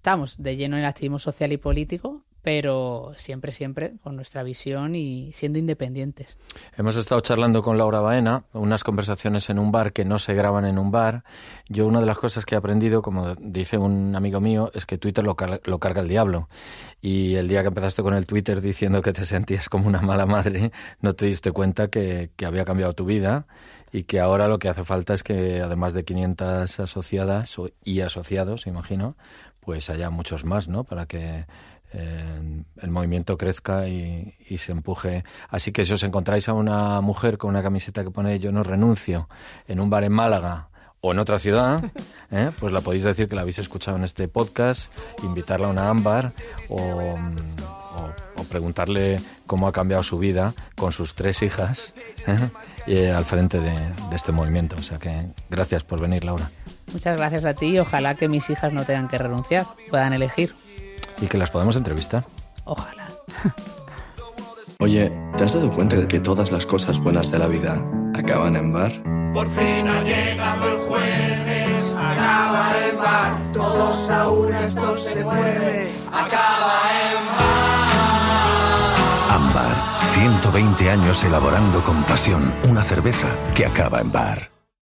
Estamos 0.00 0.42
de 0.42 0.56
lleno 0.56 0.76
en 0.76 0.82
el 0.84 0.88
activismo 0.88 1.18
social 1.18 1.52
y 1.52 1.58
político, 1.58 2.22
pero 2.40 3.12
siempre, 3.16 3.52
siempre 3.52 3.92
con 4.02 4.16
nuestra 4.16 4.42
visión 4.42 4.94
y 4.94 5.30
siendo 5.34 5.58
independientes. 5.58 6.38
Hemos 6.78 6.96
estado 6.96 7.20
charlando 7.20 7.62
con 7.62 7.76
Laura 7.76 8.00
Baena, 8.00 8.44
unas 8.54 8.82
conversaciones 8.82 9.50
en 9.50 9.58
un 9.58 9.70
bar 9.72 9.92
que 9.92 10.06
no 10.06 10.18
se 10.18 10.32
graban 10.32 10.64
en 10.64 10.78
un 10.78 10.90
bar. 10.90 11.22
Yo 11.68 11.86
una 11.86 12.00
de 12.00 12.06
las 12.06 12.16
cosas 12.18 12.46
que 12.46 12.54
he 12.54 12.58
aprendido, 12.58 13.02
como 13.02 13.34
dice 13.34 13.76
un 13.76 14.16
amigo 14.16 14.40
mío, 14.40 14.70
es 14.72 14.86
que 14.86 14.96
Twitter 14.96 15.22
lo, 15.22 15.36
car- 15.36 15.60
lo 15.64 15.78
carga 15.80 16.00
el 16.00 16.08
diablo. 16.08 16.48
Y 17.02 17.34
el 17.34 17.46
día 17.48 17.60
que 17.60 17.68
empezaste 17.68 18.02
con 18.02 18.14
el 18.14 18.24
Twitter 18.26 18.62
diciendo 18.62 19.02
que 19.02 19.12
te 19.12 19.26
sentías 19.26 19.68
como 19.68 19.86
una 19.86 20.00
mala 20.00 20.24
madre, 20.24 20.72
no 21.02 21.12
te 21.12 21.26
diste 21.26 21.52
cuenta 21.52 21.88
que, 21.88 22.30
que 22.36 22.46
había 22.46 22.64
cambiado 22.64 22.94
tu 22.94 23.04
vida 23.04 23.46
y 23.92 24.04
que 24.04 24.18
ahora 24.18 24.48
lo 24.48 24.58
que 24.58 24.70
hace 24.70 24.84
falta 24.84 25.12
es 25.12 25.22
que 25.22 25.60
además 25.60 25.92
de 25.92 26.04
500 26.04 26.80
asociadas 26.80 27.54
y 27.84 28.00
asociados, 28.00 28.66
imagino, 28.66 29.16
pues 29.60 29.90
haya 29.90 30.10
muchos 30.10 30.44
más, 30.44 30.68
¿no? 30.68 30.84
Para 30.84 31.06
que 31.06 31.44
eh, 31.92 32.62
el 32.80 32.90
movimiento 32.90 33.36
crezca 33.36 33.88
y, 33.88 34.34
y 34.48 34.58
se 34.58 34.72
empuje. 34.72 35.24
Así 35.48 35.72
que 35.72 35.84
si 35.84 35.92
os 35.92 36.02
encontráis 36.02 36.48
a 36.48 36.52
una 36.54 37.00
mujer 37.00 37.36
con 37.38 37.50
una 37.50 37.62
camiseta 37.62 38.04
que 38.04 38.10
pone 38.10 38.38
yo 38.38 38.52
no 38.52 38.62
renuncio 38.62 39.28
en 39.66 39.80
un 39.80 39.90
bar 39.90 40.04
en 40.04 40.12
Málaga 40.12 40.68
o 41.00 41.12
en 41.12 41.18
otra 41.18 41.38
ciudad, 41.38 41.82
¿eh? 42.30 42.50
pues 42.60 42.72
la 42.72 42.80
podéis 42.80 43.04
decir 43.04 43.28
que 43.28 43.34
la 43.34 43.40
habéis 43.42 43.58
escuchado 43.58 43.96
en 43.96 44.04
este 44.04 44.28
podcast, 44.28 44.92
invitarla 45.24 45.66
a 45.66 45.70
una 45.70 45.88
ámbar 45.88 46.32
o, 46.68 47.16
mm, 47.16 47.36
o- 47.96 48.40
o 48.40 48.44
preguntarle 48.44 49.16
cómo 49.46 49.66
ha 49.66 49.72
cambiado 49.72 50.02
su 50.02 50.18
vida 50.18 50.54
con 50.76 50.92
sus 50.92 51.14
tres 51.14 51.42
hijas 51.42 51.92
¿eh? 52.26 52.38
Y, 52.86 52.94
eh, 52.96 53.12
al 53.12 53.24
frente 53.24 53.60
de, 53.60 53.72
de 53.72 54.16
este 54.16 54.30
movimiento. 54.32 54.76
O 54.78 54.82
sea 54.82 54.98
que 54.98 55.26
gracias 55.50 55.84
por 55.84 56.00
venir, 56.00 56.24
Laura. 56.24 56.50
Muchas 56.92 57.16
gracias 57.16 57.44
a 57.44 57.54
ti 57.54 57.66
y 57.66 57.78
ojalá 57.78 58.14
que 58.14 58.28
mis 58.28 58.50
hijas 58.50 58.72
no 58.72 58.84
tengan 58.84 59.08
que 59.08 59.18
renunciar, 59.18 59.66
puedan 59.88 60.12
elegir. 60.12 60.54
Y 61.20 61.26
que 61.26 61.38
las 61.38 61.50
podamos 61.50 61.76
entrevistar. 61.76 62.24
Ojalá. 62.64 63.08
Oye, 64.80 65.12
¿te 65.36 65.44
has 65.44 65.52
dado 65.52 65.70
cuenta 65.70 65.96
de 65.96 66.08
que 66.08 66.20
todas 66.20 66.50
las 66.52 66.66
cosas 66.66 66.98
buenas 67.00 67.30
de 67.30 67.38
la 67.38 67.48
vida 67.48 67.84
acaban 68.14 68.56
en 68.56 68.72
bar? 68.72 68.92
Por 69.34 69.48
fin 69.48 69.86
ha 69.86 70.02
llegado 70.02 70.70
el 70.70 70.78
jueves, 70.78 71.94
acaba 71.96 72.72
en 72.90 72.96
bar, 72.98 73.52
todos 73.52 74.10
a 74.10 74.30
una 74.30 74.66
esto 74.66 74.96
se 74.96 75.22
mueve, 75.22 75.92
acaba 76.10 76.80
en 77.12 77.26
bar. 77.36 77.70
Ambar, 79.30 79.76
120 80.14 80.90
años 80.90 81.24
elaborando 81.24 81.84
con 81.84 82.02
pasión 82.04 82.52
una 82.68 82.82
cerveza 82.82 83.28
que 83.54 83.66
acaba 83.66 84.00
en 84.00 84.10
bar. 84.10 84.59